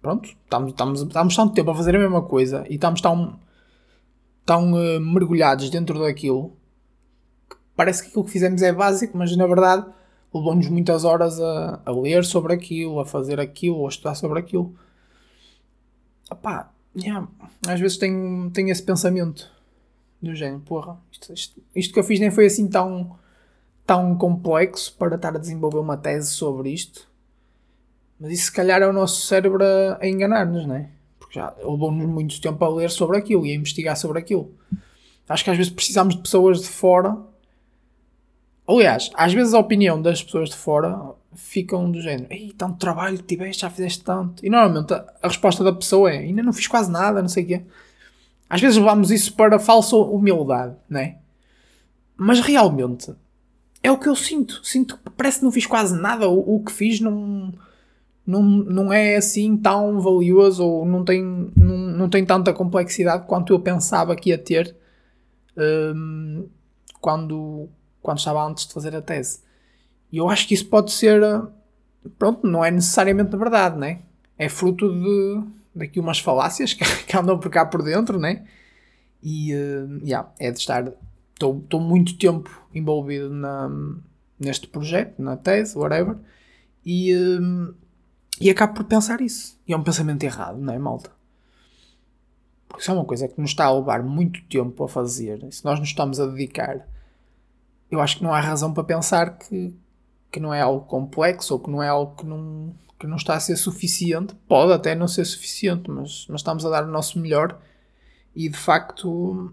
pronto, 0.00 0.28
estamos, 0.28 0.70
estamos, 0.70 1.02
estamos 1.02 1.36
tanto 1.36 1.54
tempo 1.54 1.70
a 1.70 1.74
fazer 1.74 1.94
a 1.96 1.98
mesma 1.98 2.22
coisa 2.22 2.64
e 2.68 2.74
estamos 2.74 3.00
tão, 3.00 3.38
tão 4.44 4.72
uh, 4.72 5.00
mergulhados 5.00 5.68
dentro 5.70 5.98
daquilo 5.98 6.56
que 7.50 7.56
parece 7.76 8.02
que 8.02 8.08
aquilo 8.08 8.24
que 8.24 8.30
fizemos 8.30 8.62
é 8.62 8.72
básico, 8.72 9.16
mas 9.16 9.36
na 9.36 9.46
verdade 9.46 9.86
levou-nos 10.32 10.68
muitas 10.68 11.04
horas 11.04 11.40
a, 11.40 11.80
a, 11.84 11.92
ler 11.92 12.24
sobre 12.24 12.52
aquilo, 12.52 13.00
a 13.00 13.06
fazer 13.06 13.40
aquilo, 13.40 13.86
a 13.86 13.88
estudar 13.88 14.14
sobre 14.14 14.38
aquilo. 14.38 14.74
Epá, 16.30 16.70
yeah, 16.96 17.26
às 17.66 17.80
vezes 17.80 17.96
tenho, 17.96 18.50
tenho 18.50 18.70
esse 18.70 18.82
pensamento 18.82 19.50
do 20.20 20.34
género, 20.34 20.60
porra, 20.60 20.98
isto, 21.12 21.32
isto, 21.32 21.62
isto 21.74 21.94
que 21.94 22.00
eu 22.00 22.04
fiz 22.04 22.18
nem 22.18 22.30
foi 22.30 22.46
assim 22.46 22.68
tão, 22.68 23.16
tão 23.86 24.16
complexo 24.16 24.94
para 24.96 25.16
estar 25.16 25.34
a 25.34 25.38
desenvolver 25.38 25.78
uma 25.78 25.96
tese 25.96 26.30
sobre 26.30 26.70
isto 26.70 27.08
mas 28.18 28.32
isso 28.32 28.44
se 28.46 28.52
calhar 28.52 28.82
é 28.82 28.86
o 28.86 28.92
nosso 28.92 29.26
cérebro 29.26 29.62
a, 30.00 30.06
enganar-nos, 30.06 30.66
não 30.66 30.74
é? 30.74 30.88
Porque 31.18 31.38
já 31.38 31.54
levou-nos 31.58 32.06
muito 32.06 32.40
tempo 32.40 32.64
a 32.64 32.68
ler 32.68 32.90
sobre 32.90 33.16
aquilo 33.16 33.46
e 33.46 33.52
a 33.52 33.54
investigar 33.54 33.96
sobre 33.96 34.18
aquilo. 34.18 34.52
Acho 35.28 35.44
que 35.44 35.50
às 35.50 35.56
vezes 35.56 35.72
precisamos 35.72 36.16
de 36.16 36.22
pessoas 36.22 36.60
de 36.60 36.68
fora. 36.68 37.16
Aliás, 38.66 39.10
às 39.14 39.32
vezes 39.32 39.54
a 39.54 39.58
opinião 39.58 40.00
das 40.00 40.22
pessoas 40.22 40.50
de 40.50 40.56
fora 40.56 41.12
ficam 41.34 41.90
do 41.90 42.00
género: 42.00 42.26
Ei, 42.30 42.52
tanto 42.56 42.78
trabalho 42.78 43.18
tiveste, 43.18 43.62
já 43.62 43.70
fizeste 43.70 44.02
tanto. 44.02 44.44
E 44.44 44.50
normalmente 44.50 44.92
a, 44.94 45.06
a 45.22 45.28
resposta 45.28 45.62
da 45.62 45.72
pessoa 45.72 46.10
é: 46.10 46.18
Ainda 46.18 46.42
não 46.42 46.52
fiz 46.52 46.66
quase 46.66 46.90
nada, 46.90 47.22
não 47.22 47.28
sei 47.28 47.44
o 47.44 47.46
quê. 47.46 47.62
Às 48.48 48.60
vezes 48.60 48.76
levamos 48.76 49.10
isso 49.10 49.34
para 49.34 49.58
falsa 49.58 49.96
humildade, 49.96 50.76
não 50.88 51.00
é? 51.00 51.18
Mas 52.16 52.40
realmente 52.40 53.14
é 53.82 53.90
o 53.90 53.98
que 53.98 54.08
eu 54.08 54.16
sinto. 54.16 54.60
Sinto 54.64 54.96
que 54.96 55.10
parece 55.10 55.38
que 55.38 55.44
não 55.44 55.52
fiz 55.52 55.66
quase 55.66 55.98
nada. 55.98 56.28
O, 56.28 56.56
o 56.56 56.64
que 56.64 56.72
fiz 56.72 57.00
não 57.00 57.52
não, 58.28 58.42
não 58.42 58.92
é 58.92 59.16
assim 59.16 59.56
tão 59.56 59.98
valioso 60.02 60.62
ou 60.62 60.84
não 60.84 61.02
tem, 61.02 61.50
não, 61.56 61.76
não 61.78 62.08
tem 62.10 62.26
tanta 62.26 62.52
complexidade 62.52 63.26
quanto 63.26 63.54
eu 63.54 63.58
pensava 63.58 64.14
que 64.14 64.28
ia 64.28 64.36
ter 64.36 64.76
um, 65.56 66.46
quando, 67.00 67.70
quando 68.02 68.18
estava 68.18 68.46
antes 68.46 68.66
de 68.66 68.74
fazer 68.74 68.94
a 68.94 69.00
tese. 69.00 69.40
E 70.12 70.18
eu 70.18 70.28
acho 70.28 70.46
que 70.46 70.52
isso 70.52 70.66
pode 70.66 70.92
ser, 70.92 71.22
pronto, 72.18 72.46
não 72.46 72.62
é 72.62 72.70
necessariamente 72.70 73.34
verdade, 73.34 73.78
né? 73.78 74.00
É 74.36 74.46
fruto 74.46 74.92
de 74.92 75.42
daqui 75.74 76.00
umas 76.00 76.18
falácias 76.18 76.72
que, 76.74 76.84
que 77.04 77.16
andam 77.16 77.38
por 77.38 77.50
cá 77.50 77.64
por 77.66 77.82
dentro, 77.82 78.18
né? 78.18 78.46
E 79.22 79.54
uh, 79.54 80.00
yeah, 80.04 80.30
é 80.38 80.50
de 80.50 80.58
estar. 80.58 80.92
Estou 81.34 81.80
muito 81.80 82.18
tempo 82.18 82.50
envolvido 82.74 83.30
na, 83.30 83.70
neste 84.38 84.66
projeto, 84.66 85.20
na 85.22 85.36
tese, 85.36 85.76
whatever. 85.76 86.16
E, 86.84 87.14
uh, 87.14 87.74
e 88.40 88.50
acabo 88.50 88.74
por 88.74 88.84
pensar 88.84 89.20
isso. 89.20 89.58
E 89.66 89.72
é 89.72 89.76
um 89.76 89.82
pensamento 89.82 90.22
errado, 90.22 90.58
não 90.58 90.72
é, 90.72 90.78
malta? 90.78 91.10
Porque 92.68 92.82
isso 92.82 92.90
é 92.90 92.94
uma 92.94 93.04
coisa 93.04 93.26
que 93.26 93.40
nos 93.40 93.50
está 93.50 93.64
a 93.64 93.72
levar 93.72 94.02
muito 94.02 94.42
tempo 94.44 94.84
a 94.84 94.88
fazer. 94.88 95.46
Se 95.50 95.64
nós 95.64 95.78
nos 95.78 95.88
estamos 95.88 96.20
a 96.20 96.26
dedicar, 96.26 96.86
eu 97.90 98.00
acho 98.00 98.18
que 98.18 98.24
não 98.24 98.34
há 98.34 98.40
razão 98.40 98.72
para 98.72 98.84
pensar 98.84 99.38
que, 99.38 99.74
que 100.30 100.38
não 100.38 100.52
é 100.52 100.60
algo 100.60 100.84
complexo 100.86 101.54
ou 101.54 101.60
que 101.60 101.70
não 101.70 101.82
é 101.82 101.88
algo 101.88 102.14
que 102.14 102.26
não, 102.26 102.74
que 102.98 103.06
não 103.06 103.16
está 103.16 103.34
a 103.34 103.40
ser 103.40 103.56
suficiente. 103.56 104.34
Pode 104.46 104.72
até 104.72 104.94
não 104.94 105.06
ser 105.06 105.24
suficiente, 105.24 105.90
mas, 105.90 106.26
mas 106.28 106.40
estamos 106.40 106.66
a 106.66 106.70
dar 106.70 106.84
o 106.84 106.90
nosso 106.90 107.18
melhor 107.18 107.58
e 108.34 108.48
de 108.48 108.56
facto 108.56 109.52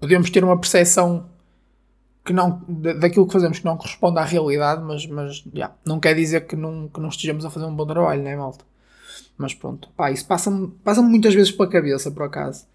podemos 0.00 0.30
ter 0.30 0.42
uma 0.42 0.58
percepção 0.58 1.28
que 2.24 2.32
não, 2.32 2.62
daquilo 2.68 3.26
que 3.26 3.32
fazemos 3.32 3.58
que 3.58 3.64
não 3.64 3.76
corresponde 3.76 4.18
à 4.18 4.24
realidade, 4.24 4.82
mas, 4.82 5.06
mas 5.06 5.44
yeah, 5.54 5.74
não 5.84 5.98
quer 5.98 6.14
dizer 6.14 6.46
que 6.46 6.54
não, 6.54 6.88
que 6.88 7.00
não 7.00 7.08
estejamos 7.08 7.44
a 7.44 7.50
fazer 7.50 7.64
um 7.64 7.74
bom 7.74 7.86
trabalho, 7.86 8.22
não 8.22 8.30
é, 8.30 8.36
malta? 8.36 8.64
Mas 9.36 9.54
pronto, 9.54 9.88
pá, 9.96 10.10
isso 10.10 10.26
passa-me 10.26 10.68
passa 10.84 11.00
muitas 11.00 11.32
vezes 11.34 11.50
pela 11.50 11.68
cabeça, 11.68 12.10
por 12.10 12.24
acaso. 12.24 12.66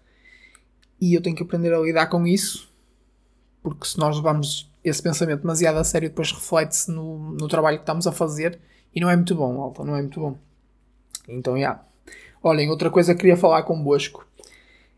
E 1.00 1.14
eu 1.14 1.22
tenho 1.22 1.36
que 1.36 1.42
aprender 1.42 1.72
a 1.72 1.78
lidar 1.78 2.06
com 2.06 2.26
isso, 2.26 2.68
porque 3.62 3.86
se 3.86 3.98
nós 3.98 4.16
levamos 4.16 4.68
esse 4.82 5.02
pensamento 5.02 5.42
demasiado 5.42 5.76
a 5.76 5.84
sério, 5.84 6.08
depois 6.08 6.32
reflete-se 6.32 6.90
no, 6.90 7.32
no 7.32 7.46
trabalho 7.46 7.76
que 7.78 7.82
estamos 7.82 8.06
a 8.06 8.12
fazer 8.12 8.58
e 8.94 9.00
não 9.00 9.10
é 9.10 9.16
muito 9.16 9.34
bom, 9.34 9.56
malta, 9.56 9.84
não 9.84 9.96
é 9.96 10.02
muito 10.02 10.20
bom. 10.20 10.36
Então, 11.28 11.54
já. 11.54 11.58
Yeah. 11.58 11.84
Olhem, 12.42 12.68
outra 12.68 12.90
coisa 12.90 13.14
que 13.14 13.20
queria 13.20 13.36
falar 13.36 13.62
convosco 13.62 14.26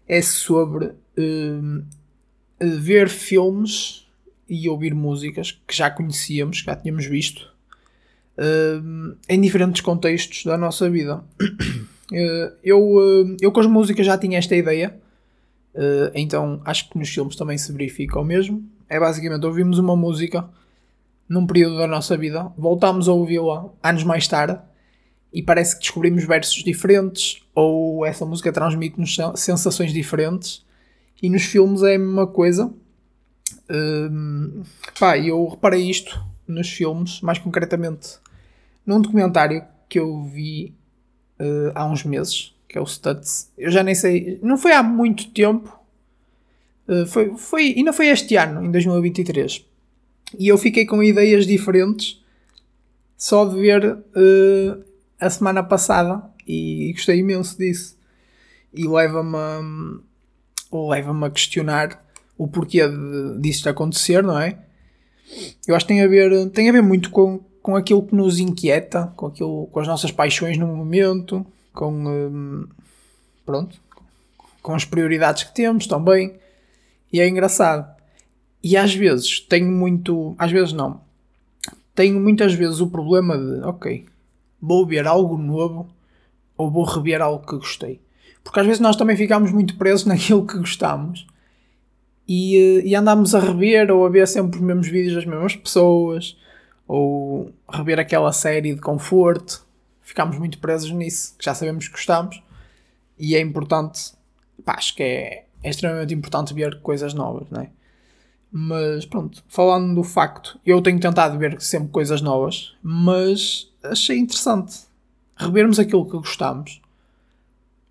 é 0.09 0.21
sobre 0.21 0.87
uh, 0.87 1.85
ver 2.61 3.09
filmes 3.09 4.07
e 4.49 4.69
ouvir 4.69 4.95
músicas 4.95 5.53
que 5.67 5.75
já 5.75 5.91
conhecíamos, 5.91 6.61
que 6.61 6.67
já 6.67 6.77
tínhamos 6.77 7.07
visto, 7.07 7.49
uh, 8.37 9.17
em 9.29 9.41
diferentes 9.41 9.81
contextos 9.81 10.45
da 10.45 10.59
nossa 10.59 10.91
vida. 10.91 11.25
Uh, 11.41 12.53
eu, 12.65 12.81
uh, 12.81 13.37
eu 13.41 13.53
com 13.53 13.61
as 13.61 13.67
músicas 13.67 14.05
já 14.05 14.19
tinha 14.19 14.39
esta 14.39 14.57
ideia, 14.57 15.01
Uh, 15.77 16.09
então 16.15 16.63
acho 16.65 16.89
que 16.89 16.99
nos 16.99 17.11
filmes 17.11 17.37
também 17.37 17.59
se 17.59 17.71
verifica 17.71 18.19
o 18.19 18.25
mesmo. 18.25 18.65
É 18.89 18.99
basicamente 18.99 19.45
ouvimos 19.45 19.79
uma 19.79 19.95
música 19.95 20.49
num 21.29 21.47
período 21.47 21.79
da 21.79 21.87
nossa 21.87 22.17
vida, 22.17 22.53
voltamos 22.57 23.09
a 23.09 23.13
ouvi-la 23.13 23.69
anos 23.83 24.05
mais 24.05 24.29
tarde 24.29 24.59
e 25.33 25.43
parece 25.43 25.75
que 25.75 25.81
descobrimos 25.83 26.25
versos 26.25 26.63
diferentes 26.63 27.43
ou 27.55 28.07
essa 28.07 28.25
música 28.25 28.53
transmite-nos 28.53 29.17
sensações 29.35 29.93
diferentes. 29.93 30.65
E 31.23 31.29
nos 31.29 31.43
filmes 31.43 31.83
é 31.83 31.97
a 31.97 31.99
mesma 31.99 32.27
coisa. 32.27 32.73
Uh, 33.69 34.65
pá, 34.99 35.19
eu 35.19 35.47
reparei 35.49 35.91
isto 35.91 36.23
nos 36.47 36.69
filmes, 36.71 37.21
mais 37.21 37.39
concretamente 37.39 38.19
num 38.85 39.01
documentário 39.01 39.65
que 39.89 39.99
eu 39.99 40.25
vi 40.25 40.75
uh, 41.41 41.73
há 41.75 41.85
uns 41.87 42.05
meses, 42.05 42.55
que 42.69 42.79
é 42.79 42.81
o 42.81 42.87
Stutz. 42.87 43.51
Eu 43.59 43.71
já 43.71 43.83
nem 43.83 43.95
sei, 43.95 44.39
não 44.43 44.57
foi 44.57 44.73
há 44.73 44.83
muito 44.83 45.29
tempo, 45.31 45.77
uh, 46.89 47.07
foi, 47.07 47.37
foi, 47.37 47.75
ainda 47.77 47.93
foi 47.93 48.07
este 48.09 48.37
ano, 48.37 48.65
em 48.65 48.71
2023. 48.71 49.67
E 50.39 50.49
eu 50.49 50.59
fiquei 50.59 50.85
com 50.87 51.03
ideias 51.03 51.47
diferentes 51.47 52.23
só 53.17 53.45
de 53.45 53.57
ver 53.57 53.93
uh, 53.93 54.85
a 55.21 55.31
semana 55.31 55.63
passada 55.63 56.23
e, 56.47 56.91
e 56.91 56.93
gostei 56.93 57.19
imenso 57.19 57.57
disso. 57.57 57.97
E 58.75 58.87
leva-me 58.87 60.03
leva-me 60.73 61.27
a 61.27 61.31
questionar 61.31 62.05
o 62.37 62.47
porquê 62.47 62.87
de, 62.87 63.41
disto 63.41 63.69
acontecer, 63.69 64.23
não 64.23 64.39
é? 64.39 64.59
Eu 65.67 65.75
acho 65.75 65.87
que 65.87 65.95
tem 65.95 66.03
a 66.03 66.09
ver, 66.09 66.51
tem 66.51 66.69
a 66.69 66.73
ver 66.73 66.83
muito 66.83 67.11
com, 67.11 67.41
com 67.63 67.75
aquilo 67.75 68.03
que 68.03 68.15
nos 68.15 68.39
inquieta, 68.39 69.13
com, 69.17 69.27
aquilo, 69.27 69.67
com 69.69 69.81
as 69.81 69.89
nossas 69.89 70.13
paixões 70.13 70.59
no 70.59 70.67
momento, 70.67 71.45
com, 71.73 71.93
hum, 71.93 72.69
pronto, 73.45 73.81
com 74.63 74.75
as 74.75 74.85
prioridades 74.85 75.45
que 75.45 75.55
temos 75.55 75.87
também. 75.87 76.39
E 77.13 77.21
é 77.21 77.29
engraçado. 77.29 77.96
E 78.63 78.77
às 78.77 78.95
vezes 78.95 79.41
tenho 79.41 79.71
muito. 79.71 80.35
Às 80.39 80.51
vezes 80.51 80.73
não. 80.73 81.01
Tenho 81.95 82.21
muitas 82.21 82.53
vezes 82.53 82.81
o 82.81 82.89
problema 82.89 83.39
de, 83.39 83.63
ok, 83.65 84.05
vou 84.61 84.87
ver 84.87 85.07
algo 85.07 85.39
novo 85.39 85.89
ou 86.57 86.71
vou 86.71 86.85
rever 86.85 87.23
algo 87.23 87.47
que 87.47 87.57
gostei. 87.57 88.01
Porque 88.43 88.61
às 88.61 88.67
vezes 88.67 88.81
nós 88.81 88.97
também 88.97 89.17
ficamos 89.17 89.51
muito 89.51 89.77
presos 89.77 90.05
naquilo 90.07 90.47
que 90.47 90.59
gostamos 90.59 91.27
e, 92.29 92.57
eh, 92.57 92.87
e 92.87 92.95
andamos 92.95 93.35
a 93.35 93.41
rever 93.41 93.91
ou 93.91 94.05
a 94.05 94.09
ver 94.09 94.27
sempre 94.27 94.59
os 94.59 94.65
mesmos 94.65 94.89
vídeos 94.89 95.15
das 95.15 95.25
mesmas 95.25 95.57
pessoas 95.57 96.37
ou 96.87 97.53
rever 97.69 97.99
aquela 97.99 98.33
série 98.33 98.75
de 98.75 98.81
conforto. 98.81 99.65
Ficámos 100.03 100.39
muito 100.39 100.59
presos 100.59 100.91
nisso, 100.91 101.35
que 101.39 101.45
já 101.45 101.55
sabemos 101.55 101.87
que 101.87 101.93
gostamos 101.93 102.43
e 103.19 103.35
é 103.35 103.41
importante, 103.41 104.13
pá, 104.65 104.75
acho 104.75 104.95
que 104.95 105.03
é, 105.03 105.45
é 105.63 105.71
extremamente 105.71 106.15
importante 106.15 106.55
ver 106.55 106.81
coisas 106.81 107.15
novas, 107.15 107.49
não 107.51 107.63
é? 107.63 107.71
Mas 108.51 109.05
pronto, 109.05 109.43
falando 109.49 109.95
do 109.95 110.03
facto, 110.03 110.59
eu 110.65 110.81
tenho 110.81 110.99
tentado 110.99 111.39
ver 111.39 111.61
sempre 111.61 111.89
coisas 111.89 112.23
novas, 112.23 112.75
mas 112.83 113.71
achei 113.83 114.19
interessante 114.19 114.87
revermos 115.37 115.79
aquilo 115.79 116.07
que 116.07 116.17
gostamos. 116.17 116.81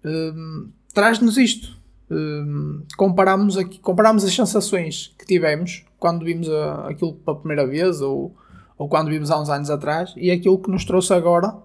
Um, 0.04 0.70
Traz-nos 0.94 1.38
isto. 1.38 1.76
Um, 2.10 2.84
comparamos, 2.98 3.58
aqui, 3.58 3.80
comparamos 3.80 4.24
as 4.24 4.34
sensações 4.34 5.14
que 5.18 5.26
tivemos 5.26 5.84
quando 6.00 6.24
vimos 6.24 6.48
a, 6.50 6.90
aquilo 6.90 7.14
pela 7.14 7.38
primeira 7.38 7.68
vez 7.68 8.02
ou 8.02 8.36
ou 8.78 8.90
quando 8.90 9.10
vimos 9.10 9.32
há 9.32 9.40
uns 9.40 9.50
anos 9.50 9.70
atrás, 9.70 10.14
e 10.18 10.32
aquilo 10.32 10.60
que 10.60 10.70
nos 10.70 10.86
trouxe 10.86 11.14
agora 11.14 11.56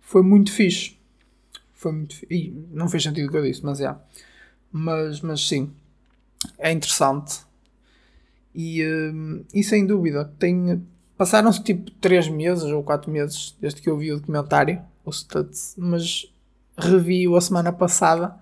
foi 0.00 0.22
muito 0.22 0.52
fixe. 0.52 0.96
Foi 1.74 1.92
muito 1.92 2.16
fixe. 2.16 2.54
não 2.70 2.88
fez 2.88 3.02
sentido 3.02 3.28
o 3.28 3.30
que 3.30 3.36
eu 3.36 3.42
disse, 3.42 3.64
mas 3.64 3.80
é. 3.80 3.94
Mas, 4.72 5.20
mas 5.20 5.46
sim, 5.46 5.72
é 6.58 6.72
interessante. 6.72 7.40
E, 8.54 8.84
uh, 8.84 9.44
e 9.54 9.62
sem 9.62 9.86
dúvida, 9.86 10.24
tem, 10.38 10.82
passaram-se 11.16 11.62
tipo 11.62 11.90
3 11.92 12.28
meses 12.28 12.64
ou 12.64 12.82
4 12.82 13.10
meses 13.10 13.56
desde 13.60 13.80
que 13.80 13.88
eu 13.88 13.96
vi 13.96 14.12
o 14.12 14.18
documentário, 14.18 14.80
o 15.04 15.12
Studs, 15.12 15.74
mas 15.78 16.32
revi-o 16.76 17.36
a 17.36 17.40
semana 17.40 17.72
passada 17.72 18.34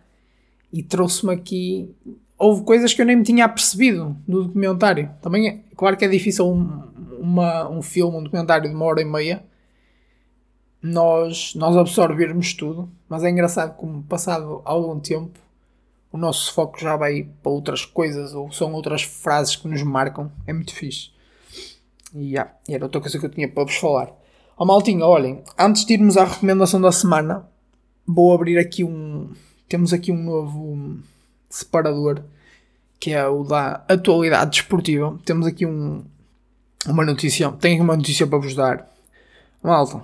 e 0.73 0.83
trouxe-me 0.83 1.33
aqui. 1.33 1.95
Houve 2.39 2.63
coisas 2.63 2.95
que 2.95 3.03
eu 3.03 3.07
nem 3.07 3.17
me 3.17 3.25
tinha 3.25 3.49
percebido 3.49 4.17
no 4.27 4.45
documentário. 4.45 5.11
Também 5.21 5.49
é 5.49 5.61
claro 5.77 5.97
que 5.97 6.05
é 6.05 6.09
difícil 6.09 6.47
um, 6.49 6.83
uma, 7.19 7.69
um 7.69 7.83
filme, 7.83 8.17
um 8.17 8.23
documentário 8.23 8.69
de 8.69 8.75
uma 8.75 8.85
hora 8.85 9.01
e 9.01 9.05
meia, 9.05 9.45
nós, 10.81 11.55
nós 11.57 11.77
absorvermos 11.77 12.55
tudo, 12.55 12.89
mas 13.09 13.25
é 13.25 13.31
engraçado 13.31 13.77
como 13.77 14.03
passado 14.05 14.63
algum 14.65 14.99
tempo 15.01 15.39
o 16.13 16.19
nosso 16.19 16.53
foco 16.53 16.79
já 16.79 16.97
vai 16.97 17.29
para 17.43 17.53
outras 17.53 17.85
coisas 17.85 18.35
ou 18.35 18.51
são 18.51 18.73
outras 18.73 19.03
frases 19.03 19.57
que 19.57 19.69
nos 19.69 19.83
marcam, 19.83 20.31
é 20.47 20.53
muito 20.53 20.75
fixe. 20.75 21.11
E 22.15 22.31
yeah, 22.31 22.53
era 22.69 22.85
outra 22.85 23.01
coisa 23.01 23.19
que 23.19 23.27
eu 23.27 23.31
tinha 23.31 23.49
para 23.49 23.65
vos 23.65 23.77
falar. 23.77 24.11
Ó 24.57 24.65
oh, 24.67 25.05
olhem, 25.05 25.43
antes 25.59 25.85
de 25.85 25.93
irmos 25.93 26.17
à 26.17 26.25
recomendação 26.25 26.81
da 26.81 26.91
semana, 26.91 27.47
vou 28.07 28.35
abrir 28.35 28.59
aqui 28.59 28.83
um. 28.83 29.31
Temos 29.69 29.93
aqui 29.93 30.11
um 30.11 30.23
novo 30.23 30.99
separador 31.51 32.23
que 32.99 33.13
é 33.13 33.27
o 33.27 33.45
da 33.45 33.85
atualidade 33.89 34.51
desportiva. 34.51 35.19
Temos 35.25 35.47
aqui 35.47 35.65
um, 35.65 36.05
uma 36.87 37.05
notícia, 37.05 37.51
tenho 37.53 37.83
uma 37.83 37.97
notícia 37.97 38.27
para 38.27 38.39
vos 38.39 38.55
dar. 38.55 38.89
Malta, 39.63 40.03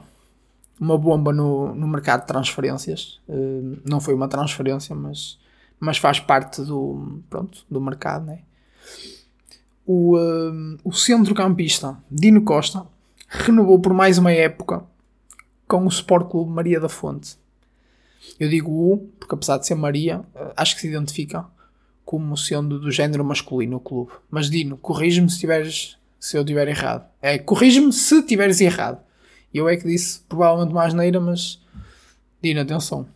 uma 0.81 0.99
bomba 0.99 1.33
no, 1.33 1.75
no 1.75 1.87
mercado 1.89 2.23
de 2.23 2.27
transferências. 2.27 3.21
Uh, 3.29 3.79
não 3.85 4.01
foi 4.01 4.15
uma 4.15 4.29
transferência, 4.29 4.95
mas, 4.95 5.39
mas 5.79 5.99
faz 5.99 6.21
parte 6.21 6.63
do, 6.63 7.23
pronto, 7.29 7.65
do 7.71 7.81
mercado. 7.81 8.27
Né? 8.27 8.41
O, 9.87 10.17
uh, 10.17 10.79
o 10.83 10.93
centrocampista 10.93 11.97
Dino 12.11 12.43
Costa 12.43 12.87
renovou 13.29 13.79
por 13.79 13.93
mais 13.93 14.19
uma 14.19 14.33
época 14.33 14.85
com 15.67 15.85
o 15.85 15.89
Sport 15.89 16.31
Clube 16.31 16.51
Maria 16.51 16.81
da 16.81 16.89
Fonte. 16.89 17.37
Eu 18.41 18.49
digo 18.49 18.71
o, 18.71 18.99
porque 19.19 19.35
apesar 19.35 19.59
de 19.59 19.67
ser 19.67 19.75
Maria, 19.75 20.21
uh, 20.21 20.53
acho 20.57 20.75
que 20.75 20.81
se 20.81 20.89
identifica 20.89 21.47
como 22.05 22.37
sendo 22.37 22.79
do 22.79 22.91
género 22.91 23.25
masculino 23.25 23.77
o 23.77 23.81
clube. 23.81 24.13
Mas 24.31 24.51
Dino, 24.51 24.77
corrige-me 24.77 25.31
se 25.31 25.39
tiveres 25.39 25.97
se 26.21 26.39
eu 26.39 26.43
estiver 26.43 26.69
errado. 26.69 27.07
É, 27.21 27.39
corrige-me 27.39 27.93
se 27.93 28.19
estiveres 28.19 28.61
errado. 28.61 28.99
Eu 29.53 29.69
é 29.69 29.77
que 29.77 29.87
disse 29.87 30.21
provavelmente 30.29 30.73
uma 30.73 30.85
asneira, 30.85 31.21
mas 31.21 31.61
Dina, 32.43 32.63
atenção. 32.63 33.07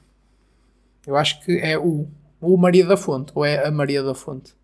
Eu 1.07 1.17
acho 1.17 1.43
que 1.43 1.59
é 1.59 1.79
o, 1.79 2.07
o 2.41 2.57
Maria 2.57 2.87
da 2.87 2.97
Fonte, 2.97 3.33
ou 3.35 3.45
é 3.45 3.67
a 3.67 3.71
Maria 3.71 4.03
da 4.03 4.15
Fonte. 4.15 4.55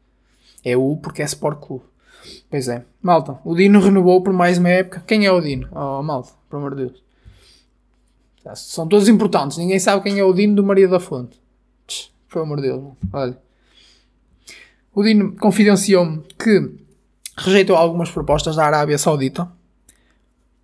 É 0.65 0.77
o 0.77 0.97
porque 0.97 1.23
é 1.23 1.25
Sport 1.25 1.61
Clube. 1.61 1.85
Pois 2.49 2.69
é. 2.69 2.85
Malta, 3.03 3.39
o 3.45 3.55
Dino 3.55 3.81
renovou 3.81 4.23
por 4.23 4.33
mais 4.33 4.59
uma 4.59 4.71
época. 4.71 5.03
Quem 5.07 5.27
é 5.27 5.33
o 5.33 5.41
Dino? 5.41 5.69
Oh, 5.73 6.03
malta, 6.03 6.33
por 6.49 6.57
amor 6.57 6.75
de 6.75 6.87
Deus. 6.87 7.05
São 8.55 8.87
todos 8.87 9.09
importantes. 9.09 9.59
Ninguém 9.59 9.79
sabe 9.79 10.03
quem 10.03 10.19
é 10.19 10.25
o 10.25 10.33
Dino 10.33 10.55
do 10.57 10.65
Maria 10.65 10.89
da 10.89 11.01
Fonte. 11.01 11.41
Por 12.29 12.43
amor 12.43 12.57
de 12.57 12.69
Deus. 12.69 12.95
Olha. 13.13 13.39
O 14.95 15.03
Dino 15.03 15.35
confidenciou-me 15.37 16.23
que 16.39 16.85
rejeitou 17.37 17.77
algumas 17.77 18.11
propostas 18.11 18.57
da 18.57 18.65
Arábia 18.65 18.97
Saudita 18.97 19.51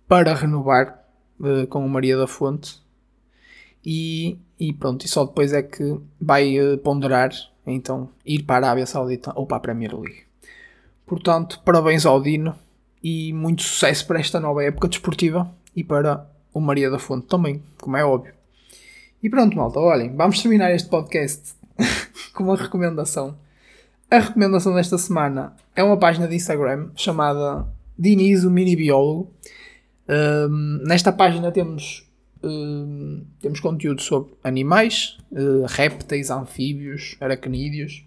para 0.07 0.33
renovar 0.33 1.05
uh, 1.39 1.67
com 1.67 1.85
o 1.85 1.89
Maria 1.89 2.17
da 2.17 2.27
Fonte 2.27 2.81
e, 3.85 4.37
e, 4.59 4.73
pronto, 4.73 5.05
e 5.05 5.09
só 5.09 5.25
depois 5.25 5.53
é 5.53 5.61
que 5.61 5.97
vai 6.19 6.59
uh, 6.59 6.77
ponderar 6.77 7.31
então 7.65 8.09
ir 8.25 8.43
para 8.43 8.67
a 8.67 8.69
Arábia 8.69 8.85
Saudita 8.85 9.31
ou 9.35 9.45
para 9.45 9.57
a 9.57 9.61
Premier 9.61 9.95
League. 9.95 10.23
Portanto, 11.05 11.61
parabéns 11.65 12.05
ao 12.05 12.21
Dino 12.21 12.55
e 13.03 13.33
muito 13.33 13.63
sucesso 13.63 14.05
para 14.07 14.19
esta 14.19 14.39
nova 14.39 14.63
época 14.63 14.87
desportiva 14.87 15.49
e 15.75 15.83
para 15.83 16.29
o 16.53 16.59
Maria 16.59 16.89
da 16.89 16.99
Fonte 16.99 17.27
também, 17.27 17.61
como 17.79 17.97
é 17.97 18.05
óbvio. 18.05 18.33
E 19.21 19.29
pronto, 19.29 19.55
malta, 19.55 19.79
olhem, 19.79 20.15
vamos 20.15 20.41
terminar 20.41 20.71
este 20.71 20.89
podcast 20.89 21.53
com 22.33 22.43
uma 22.43 22.55
recomendação 22.55 23.37
a 24.11 24.19
recomendação 24.19 24.75
desta 24.75 24.97
semana 24.97 25.55
é 25.73 25.81
uma 25.81 25.95
página 25.95 26.27
de 26.27 26.35
Instagram 26.35 26.89
chamada 26.97 27.65
Diniz, 27.97 28.43
o 28.43 28.51
Mini 28.51 28.75
Biólogo. 28.75 29.33
Um, 30.09 30.83
nesta 30.85 31.13
página 31.13 31.49
temos, 31.49 32.05
temos 33.39 33.59
conteúdo 33.59 34.01
sobre 34.01 34.33
animais, 34.43 35.17
uh, 35.31 35.65
répteis, 35.67 36.29
anfíbios, 36.29 37.15
aracnídeos. 37.19 38.05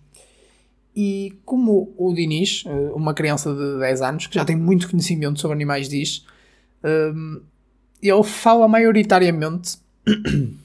E 0.96 1.38
como 1.44 1.94
o 1.96 2.12
Diniz, 2.12 2.64
uh, 2.64 2.94
uma 2.94 3.14
criança 3.14 3.52
de 3.52 3.78
10 3.78 4.02
anos, 4.02 4.26
que 4.26 4.34
já 4.34 4.44
tem 4.44 4.56
muito 4.56 4.90
conhecimento 4.90 5.40
sobre 5.40 5.54
animais, 5.54 5.88
diz, 5.88 6.24
ele 8.02 8.22
fala 8.24 8.68
maioritariamente 8.68 9.78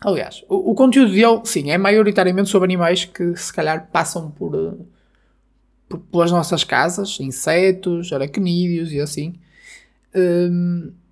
Aliás, 0.00 0.42
o, 0.48 0.70
o, 0.70 0.74
conteúdo 0.74 1.12
dele, 1.12 1.40
sim, 1.44 1.70
é 1.70 1.76
maioritariamente 1.76 2.48
sobre 2.48 2.64
animais 2.64 3.04
que 3.04 3.36
se 3.36 3.52
calhar 3.52 3.90
passam 3.92 4.30
por, 4.30 4.54
eh, 4.54 5.96
pelas 6.10 6.30
nossas 6.30 6.64
casas, 6.64 7.20
insetos, 7.20 8.10
aracnídeos 8.12 8.92
e 8.92 9.00
assim. 9.00 9.34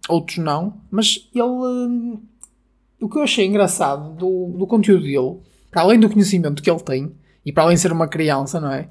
Outros 0.09 0.39
não, 0.39 0.81
mas 0.91 1.29
ele. 1.35 1.43
Um, 1.43 2.23
o 3.01 3.09
que 3.09 3.17
eu 3.17 3.23
achei 3.23 3.47
engraçado 3.47 4.13
do, 4.15 4.57
do 4.59 4.67
conteúdo 4.67 5.05
dele, 5.05 5.37
para 5.71 5.83
além 5.83 6.01
do 6.01 6.11
conhecimento 6.11 6.63
que 6.63 6.71
ele 6.71 6.81
tem, 6.81 7.13
E 7.47 7.53
para 7.53 7.65
além 7.65 7.77
de 7.77 7.81
ser 7.81 7.93
uma 7.93 8.09
criança, 8.09 8.61
não 8.61 8.73
é? 8.73 8.89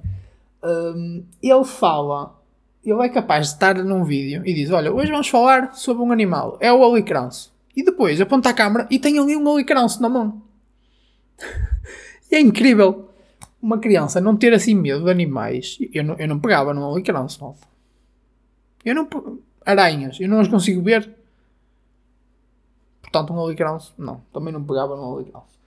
Um, 0.64 1.26
ele 1.42 1.64
fala, 1.66 2.40
ele 2.84 3.02
é 3.02 3.10
capaz 3.10 3.48
de 3.48 3.54
estar 3.54 3.76
num 3.84 4.04
vídeo 4.04 4.42
e 4.46 4.54
diz: 4.54 4.72
Olha, 4.72 4.94
hoje 4.94 5.12
vamos 5.12 5.28
falar 5.28 5.74
sobre 5.76 6.04
um 6.04 6.12
animal, 6.12 6.58
é 6.62 6.72
o 6.72 6.84
alicranço. 6.84 7.54
E 7.76 7.84
depois 7.84 8.20
aponta 8.20 8.50
a 8.50 8.54
câmera 8.54 8.88
e 8.90 8.98
tem 8.98 9.20
ali 9.20 9.36
um 9.36 9.54
alicranço 9.54 10.02
na 10.02 10.10
mão. 10.10 10.42
e 12.32 12.36
é 12.36 12.40
incrível 12.40 13.10
uma 13.62 13.78
criança 13.78 14.22
não 14.22 14.36
ter 14.36 14.54
assim 14.54 14.74
medo 14.74 15.04
de 15.04 15.12
animais. 15.12 15.78
Eu 15.94 16.04
não, 16.04 16.16
eu 16.16 16.28
não 16.28 16.40
pegava 16.40 16.74
num 16.74 16.92
alicranço, 16.92 17.44
malta. 17.44 17.68
Eu 18.86 18.96
não. 18.96 19.08
Aranhas, 19.68 20.18
eu 20.20 20.30
não 20.30 20.40
as 20.40 20.48
consigo 20.48 20.82
ver. 20.82 21.14
Portanto, 23.02 23.34
um 23.34 23.46
alicranço, 23.46 23.94
não. 23.98 24.22
Também 24.32 24.54
não 24.54 24.64
pegava 24.64 24.96
num 24.96 25.16
alicranço. 25.16 25.58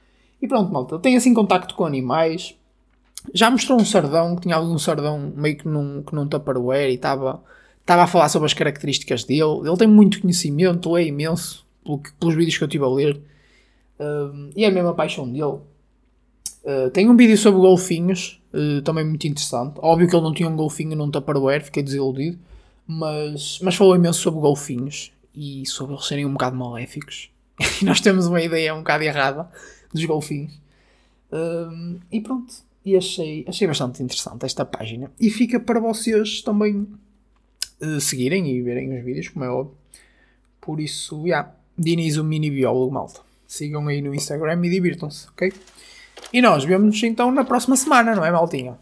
E 0.41 0.49
pronto, 0.49 0.73
malta. 0.73 0.99
Tem 0.99 1.17
assim 1.17 1.35
contacto 1.35 1.75
com 1.75 1.85
animais. 1.85 2.57
Já 3.35 3.51
mostrou 3.51 3.79
um 3.79 3.85
sardão, 3.85 4.35
que 4.37 4.43
tinha 4.43 4.57
algum 4.57 4.79
sardão 4.79 5.33
meio 5.37 5.59
que 5.59 5.69
num, 5.69 6.03
que 6.03 6.15
num 6.15 6.27
tupperware 6.27 6.91
e 6.91 6.95
estava 6.95 7.43
estava 7.81 8.03
a 8.05 8.07
falar 8.07 8.29
sobre 8.29 8.47
as 8.47 8.55
características 8.55 9.25
dele. 9.25 9.61
Ele 9.67 9.77
tem 9.77 9.89
muito 9.89 10.21
conhecimento, 10.21 10.97
é 10.97 11.05
imenso, 11.05 11.67
pelo, 11.85 12.01
pelos 12.19 12.35
vídeos 12.35 12.57
que 12.57 12.65
eu 12.65 12.69
estive 12.69 12.85
a 12.85 12.89
ler. 12.89 13.21
Uh, 13.99 14.51
e 14.57 14.65
é 14.65 14.69
a 14.69 14.71
mesma 14.71 14.95
paixão 14.95 15.31
dele. 15.31 15.59
Uh, 16.63 16.91
tem 16.93 17.09
um 17.09 17.17
vídeo 17.17 17.37
sobre 17.37 17.61
golfinhos, 17.61 18.41
uh, 18.55 18.81
também 18.83 19.05
muito 19.05 19.27
interessante. 19.27 19.75
Óbvio 19.83 20.09
que 20.09 20.15
ele 20.15 20.23
não 20.23 20.33
tinha 20.33 20.49
um 20.49 20.57
golfinho 20.57 20.97
num 20.97 21.11
tupperware, 21.11 21.65
fiquei 21.65 21.83
desiludido. 21.83 22.39
Mas, 22.93 23.61
mas 23.63 23.77
falou 23.77 23.95
imenso 23.95 24.21
sobre 24.21 24.41
golfinhos 24.41 25.13
e 25.33 25.65
sobre 25.67 25.95
eles 25.95 26.07
serem 26.07 26.27
um 26.27 26.33
bocado 26.33 26.57
maléficos. 26.57 27.31
e 27.81 27.85
nós 27.85 28.01
temos 28.01 28.27
uma 28.27 28.43
ideia 28.43 28.75
um 28.75 28.79
bocado 28.79 29.05
errada 29.05 29.49
dos 29.93 30.05
golfinhos. 30.05 30.53
Uh, 31.31 32.01
e 32.11 32.21
pronto 32.21 32.53
e 32.85 32.97
achei, 32.97 33.45
achei 33.47 33.69
bastante 33.69 34.03
interessante 34.03 34.45
esta 34.45 34.65
página. 34.65 35.13
E 35.21 35.31
fica 35.31 35.61
para 35.61 35.79
vocês 35.79 36.43
também 36.43 36.89
uh, 37.81 38.01
seguirem 38.01 38.49
e 38.49 38.61
verem 38.61 38.99
os 38.99 39.05
vídeos, 39.05 39.29
como 39.29 39.45
é 39.45 39.49
óbvio. 39.49 39.77
Por 40.61 40.81
isso, 40.81 41.21
já, 41.21 41.27
yeah, 41.27 41.53
Diniz 41.79 42.17
o 42.17 42.25
mini 42.25 42.51
biólogo, 42.51 42.93
malta. 42.93 43.21
Sigam 43.47 43.87
aí 43.87 44.03
no 44.03 44.15
Instagram 44.15 44.67
e 44.67 44.71
divirtam-se, 44.71 45.29
ok? 45.29 45.53
E 46.33 46.43
nós 46.43 46.65
vemos-nos 46.65 47.03
então 47.05 47.31
na 47.31 47.45
próxima 47.45 47.77
semana, 47.77 48.15
não 48.15 48.25
é, 48.25 48.31
maltinha? 48.31 48.77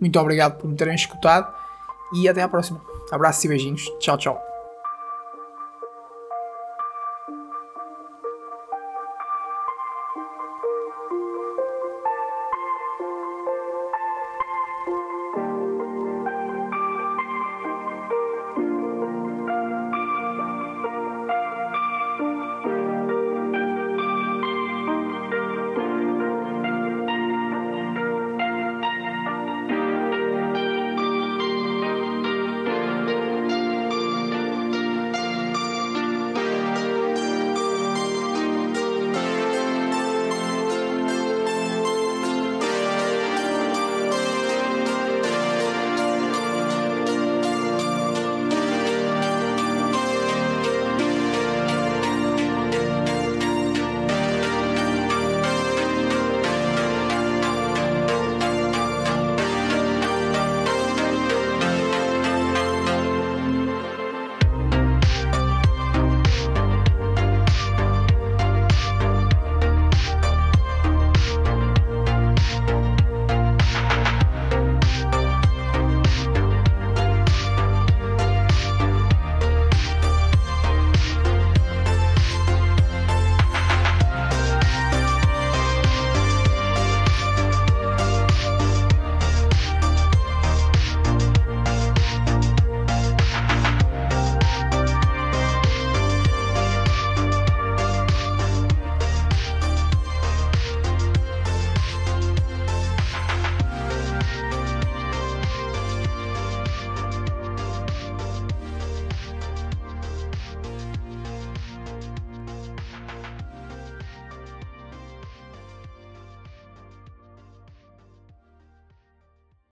Muito 0.00 0.18
obrigado 0.18 0.58
por 0.58 0.68
me 0.68 0.76
terem 0.76 0.94
escutado 0.94 1.52
e 2.14 2.28
até 2.28 2.42
à 2.42 2.48
próxima. 2.48 2.89
Abraços 3.10 3.44
e 3.44 3.48
beijinhos. 3.48 3.84
Tchau, 3.98 4.16
tchau. 4.16 4.49